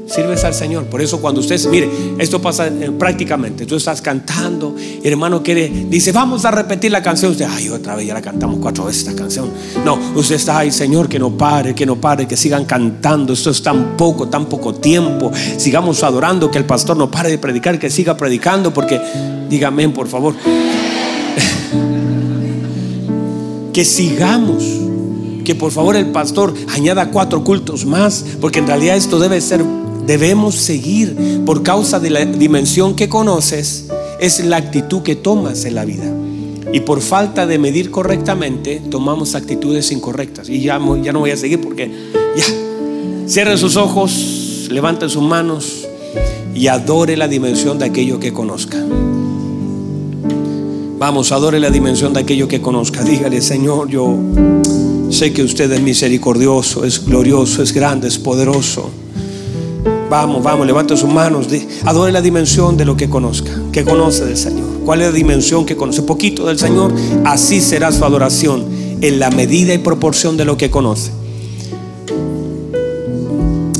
[0.06, 0.84] sirves al Señor.
[0.86, 6.44] Por eso cuando usted, mire, esto pasa prácticamente, tú estás cantando, hermano quiere, dice, vamos
[6.44, 7.32] a repetir la canción.
[7.32, 9.50] Usted, ay, otra vez ya la cantamos cuatro veces esta canción.
[9.84, 13.32] No, usted está, ahí Señor, que no pare, que no pare, que sigan cantando.
[13.32, 15.32] Esto es tan poco, tan poco tiempo.
[15.56, 19.00] Sigamos adorando, que el pastor no pare de predicar, que siga predicando, porque,
[19.48, 20.34] dígame, por favor
[23.72, 24.64] que sigamos.
[25.44, 29.62] Que por favor el pastor añada cuatro cultos más, porque en realidad esto debe ser,
[30.06, 33.86] debemos seguir por causa de la dimensión que conoces,
[34.20, 36.12] es la actitud que tomas en la vida.
[36.72, 40.48] Y por falta de medir correctamente, tomamos actitudes incorrectas.
[40.48, 41.90] Y ya, no voy a seguir porque
[42.36, 42.44] ya.
[43.26, 45.86] Cierre sus ojos, levante sus manos
[46.54, 48.78] y adore la dimensión de aquello que conozca.
[50.98, 53.02] Vamos, adore la dimensión de aquello que conozca.
[53.02, 54.16] Dígale, Señor, yo
[55.10, 58.90] sé que usted es misericordioso, es glorioso, es grande, es poderoso.
[60.08, 61.48] Vamos, vamos, levante sus manos.
[61.84, 64.66] Adore la dimensión de lo que conozca, que conoce del Señor.
[64.84, 66.02] ¿Cuál es la dimensión que conoce?
[66.02, 66.92] Poquito del Señor.
[67.24, 68.64] Así será su adoración
[69.00, 71.10] en la medida y proporción de lo que conoce.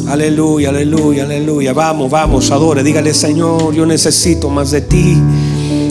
[0.08, 1.72] Aleluya, aleluya, aleluya.
[1.72, 2.82] Vamos, vamos, adore.
[2.82, 5.16] Dígale, Señor, yo necesito más de ti.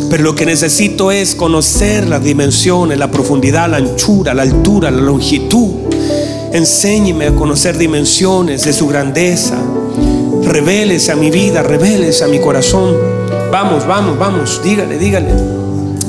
[0.09, 5.01] Pero lo que necesito es conocer las dimensiones, la profundidad, la anchura, la altura, la
[5.01, 5.71] longitud.
[6.51, 9.57] Enséñeme a conocer dimensiones de su grandeza.
[10.45, 12.95] Revélese a mi vida, revélese a mi corazón.
[13.51, 14.61] Vamos, vamos, vamos.
[14.63, 15.33] Dígale, dígale.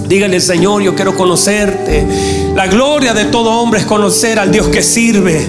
[0.07, 2.07] Dígale, Señor, yo quiero conocerte.
[2.55, 5.45] La gloria de todo hombre es conocer al Dios que sirve.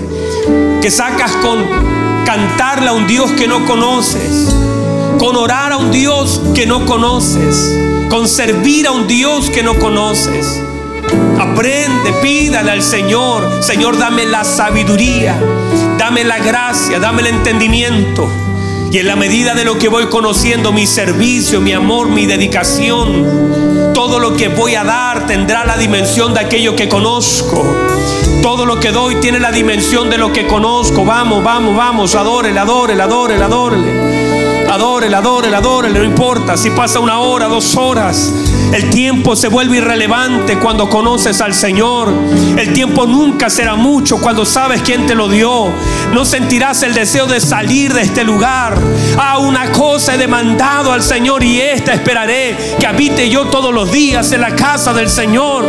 [0.82, 1.60] Que sacas con
[2.26, 4.54] cantarle a un Dios que no conoces.
[5.20, 7.76] Con orar a un Dios que no conoces
[8.10, 10.62] con servir a un Dios que no conoces.
[11.40, 15.38] Aprende, pídale al Señor, Señor, dame la sabiduría,
[15.98, 18.30] dame la gracia, dame el entendimiento.
[18.92, 23.92] Y en la medida de lo que voy conociendo, mi servicio, mi amor, mi dedicación,
[23.94, 27.66] todo lo que voy a dar tendrá la dimensión de aquello que conozco.
[28.42, 31.04] Todo lo que doy tiene la dimensión de lo que conozco.
[31.04, 34.68] Vamos, vamos, vamos, adórele, adórele, adórele, adórele.
[34.70, 38.32] Adórele, adórele, adórele, no importa si pasa una hora, dos horas.
[38.74, 42.14] El tiempo se vuelve irrelevante cuando conoces al Señor.
[42.58, 45.72] El tiempo nunca será mucho cuando sabes quién te lo dio.
[46.14, 48.78] No sentirás el deseo de salir de este lugar.
[49.18, 53.92] A una cosa he demandado al Señor y esta esperaré que habite yo todos los
[53.92, 55.66] días en la casa del Señor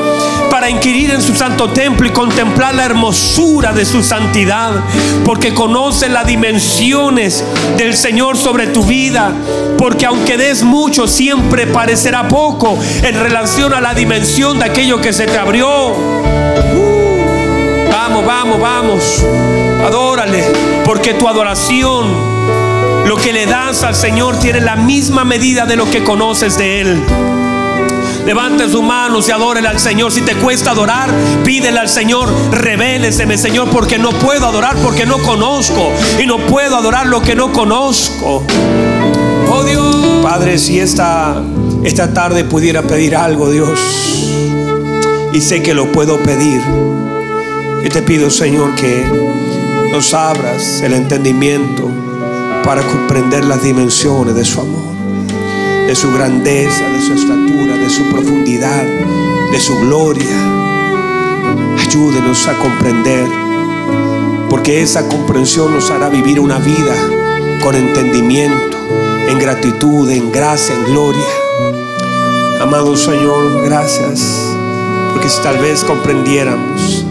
[0.51, 4.73] para inquirir en su santo templo y contemplar la hermosura de su santidad.
[5.25, 7.45] Porque conoce las dimensiones
[7.77, 9.33] del Señor sobre tu vida.
[9.77, 15.13] Porque aunque des mucho, siempre parecerá poco en relación a la dimensión de aquello que
[15.13, 15.91] se te abrió.
[15.91, 19.25] Uh, vamos, vamos, vamos.
[19.85, 20.45] Adórale,
[20.85, 25.91] porque tu adoración, lo que le das al Señor, tiene la misma medida de lo
[25.91, 27.03] que conoces de Él.
[28.27, 30.13] Levante sus manos y adórele al Señor.
[30.13, 31.09] Si te cuesta adorar,
[31.45, 35.91] pídele al Señor, revéleseme, Señor, porque no puedo adorar porque no conozco.
[36.21, 38.45] Y no puedo adorar lo que no conozco.
[40.23, 41.43] Padre, si esta,
[41.85, 43.79] esta tarde pudiera pedir algo, Dios,
[45.33, 46.61] y sé que lo puedo pedir,
[47.83, 49.05] yo te pido, Señor, que
[49.91, 51.89] nos abras el entendimiento
[52.63, 54.95] para comprender las dimensiones de su amor,
[55.87, 58.85] de su grandeza, de su estatura, de su profundidad,
[59.51, 60.37] de su gloria.
[61.79, 63.27] Ayúdenos a comprender,
[64.51, 66.95] porque esa comprensión nos hará vivir una vida
[67.63, 68.68] con entendimiento,
[69.29, 71.25] en gratitud, en gracia, en gloria.
[72.61, 74.55] Amado Señor, gracias,
[75.13, 77.05] porque si tal vez comprendiéramos,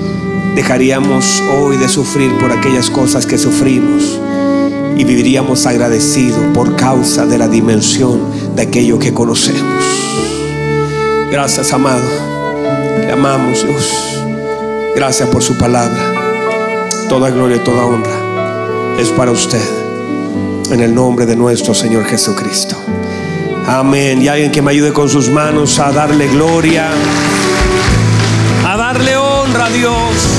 [0.55, 4.19] dejaríamos hoy de sufrir por aquellas cosas que sufrimos
[4.97, 8.19] y viviríamos agradecidos por causa de la dimensión
[8.55, 9.83] de aquello que conocemos.
[11.31, 12.09] Gracias, amado.
[12.99, 14.23] Le amamos, Dios.
[14.95, 16.13] Gracias por su palabra.
[17.07, 19.76] Toda gloria y toda honra es para usted.
[20.69, 22.75] En el nombre de nuestro Señor Jesucristo.
[23.67, 24.21] Amén.
[24.21, 26.89] Y alguien que me ayude con sus manos a darle gloria,
[28.65, 30.36] a darle honra a Dios.